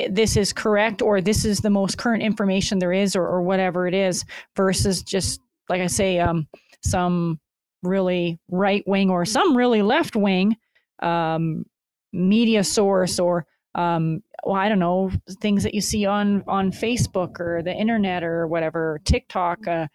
[0.09, 3.85] this is correct or this is the most current information there is or, or whatever
[3.85, 4.25] it is
[4.55, 5.39] versus just
[5.69, 6.47] like i say um,
[6.83, 7.39] some
[7.83, 10.55] really right wing or some really left wing
[11.03, 11.63] um,
[12.11, 17.39] media source or um, well, I don't know things that you see on on Facebook
[17.39, 19.67] or the internet or whatever TikTok.
[19.67, 19.87] Uh,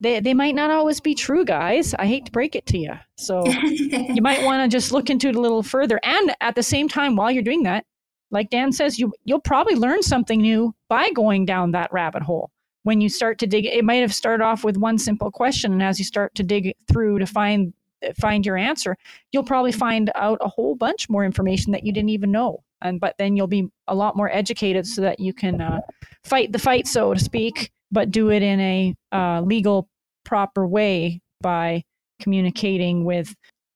[0.00, 1.94] they they might not always be true, guys.
[1.94, 2.92] I hate to break it to you.
[3.16, 5.98] So you might want to just look into it a little further.
[6.02, 7.84] And at the same time, while you're doing that,
[8.30, 12.50] like Dan says, you you'll probably learn something new by going down that rabbit hole
[12.86, 15.82] when you start to dig it might have started off with one simple question and
[15.82, 17.72] as you start to dig through to find
[18.16, 18.96] find your answer
[19.32, 23.00] you'll probably find out a whole bunch more information that you didn't even know and
[23.00, 25.80] but then you'll be a lot more educated so that you can uh,
[26.24, 29.88] fight the fight so to speak but do it in a uh, legal
[30.24, 31.82] proper way by
[32.20, 33.34] communicating with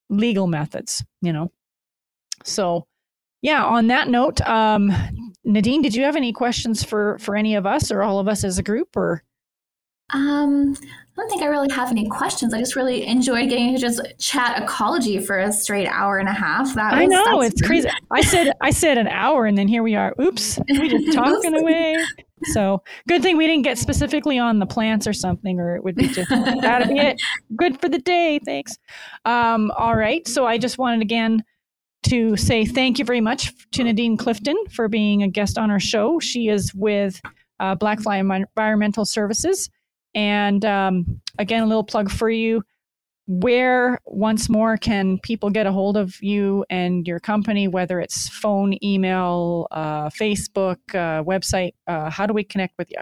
[0.09, 1.51] legal methods you know?
[2.43, 2.85] So
[3.41, 4.91] yeah on that note um,
[5.43, 8.43] Nadine, did you have any questions for for any of us or all of us
[8.43, 9.23] as a group or?
[10.13, 10.75] Um,
[11.17, 12.53] I don't think I really have any questions.
[12.53, 16.33] I just really enjoyed getting to just chat ecology for a straight hour and a
[16.33, 16.73] half.
[16.75, 17.89] That was, I know it's crazy.
[18.11, 20.15] I said I said an hour, and then here we are.
[20.21, 21.97] Oops, we just talking away.
[22.45, 25.95] So good thing we didn't get specifically on the plants or something, or it would
[25.95, 27.21] be just that'd be it.
[27.57, 28.39] Good for the day.
[28.45, 28.77] Thanks.
[29.25, 30.25] Um, all right.
[30.27, 31.43] So I just wanted again
[32.03, 35.79] to say thank you very much to Nadine Clifton for being a guest on our
[35.79, 36.19] show.
[36.19, 37.21] She is with
[37.59, 39.69] uh, Blackfly Environmental Services.
[40.13, 42.63] And um, again, a little plug for you.
[43.27, 48.27] Where, once more, can people get a hold of you and your company, whether it's
[48.27, 51.73] phone, email, uh, Facebook, uh, website?
[51.87, 52.97] Uh, how do we connect with you?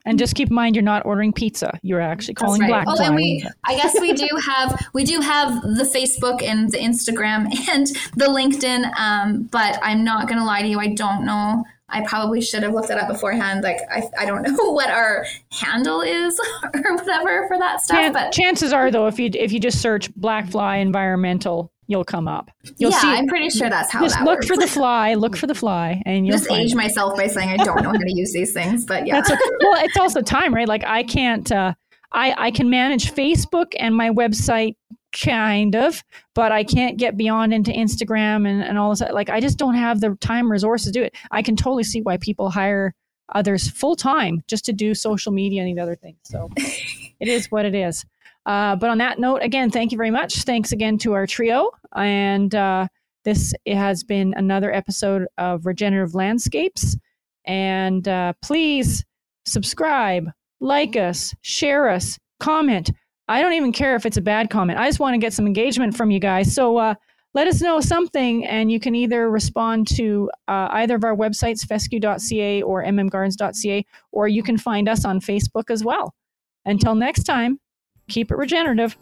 [0.05, 1.79] and just keep in mind, you're not ordering pizza.
[1.81, 2.67] You're actually calling right.
[2.67, 2.85] black.
[2.87, 6.77] Oh, and we, I guess we do have, we do have the Facebook and the
[6.77, 8.91] Instagram and the LinkedIn.
[8.99, 10.79] Um, but I'm not going to lie to you.
[10.79, 11.63] I don't know.
[11.89, 13.63] I probably should have looked it up beforehand.
[13.63, 16.39] Like, I, I don't know what our handle is
[16.73, 17.97] or whatever for that stuff.
[17.97, 22.27] Chan- but chances are, though, if you if you just search Blackfly Environmental you'll come
[22.27, 22.49] up.
[22.77, 24.01] You'll yeah, see, I'm pretty sure that's how.
[24.01, 24.47] Just that look works.
[24.47, 25.13] for the fly.
[25.13, 27.97] Look for the fly, and you'll just age myself by saying I don't know how
[27.97, 28.85] to use these things.
[28.85, 30.67] But yeah, that's a, well, it's also time, right?
[30.67, 31.49] Like I can't.
[31.51, 31.75] Uh,
[32.11, 34.75] I I can manage Facebook and my website
[35.13, 36.03] kind of,
[36.33, 39.01] but I can't get beyond into Instagram and and all this.
[39.01, 41.15] Like I just don't have the time resources to do it.
[41.29, 42.95] I can totally see why people hire
[43.33, 46.17] others full time just to do social media and the other things.
[46.23, 48.03] So it is what it is.
[48.45, 50.43] Uh, but on that note, again, thank you very much.
[50.43, 51.71] Thanks again to our trio.
[51.95, 52.87] And uh,
[53.23, 56.97] this has been another episode of Regenerative Landscapes.
[57.45, 59.03] And uh, please
[59.45, 60.29] subscribe,
[60.59, 62.91] like us, share us, comment.
[63.27, 64.79] I don't even care if it's a bad comment.
[64.79, 66.53] I just want to get some engagement from you guys.
[66.53, 66.95] So uh,
[67.33, 71.65] let us know something, and you can either respond to uh, either of our websites,
[71.65, 76.13] fescue.ca or mmgardens.ca, or you can find us on Facebook as well.
[76.65, 77.59] Until next time,
[78.07, 78.97] keep it regenerative.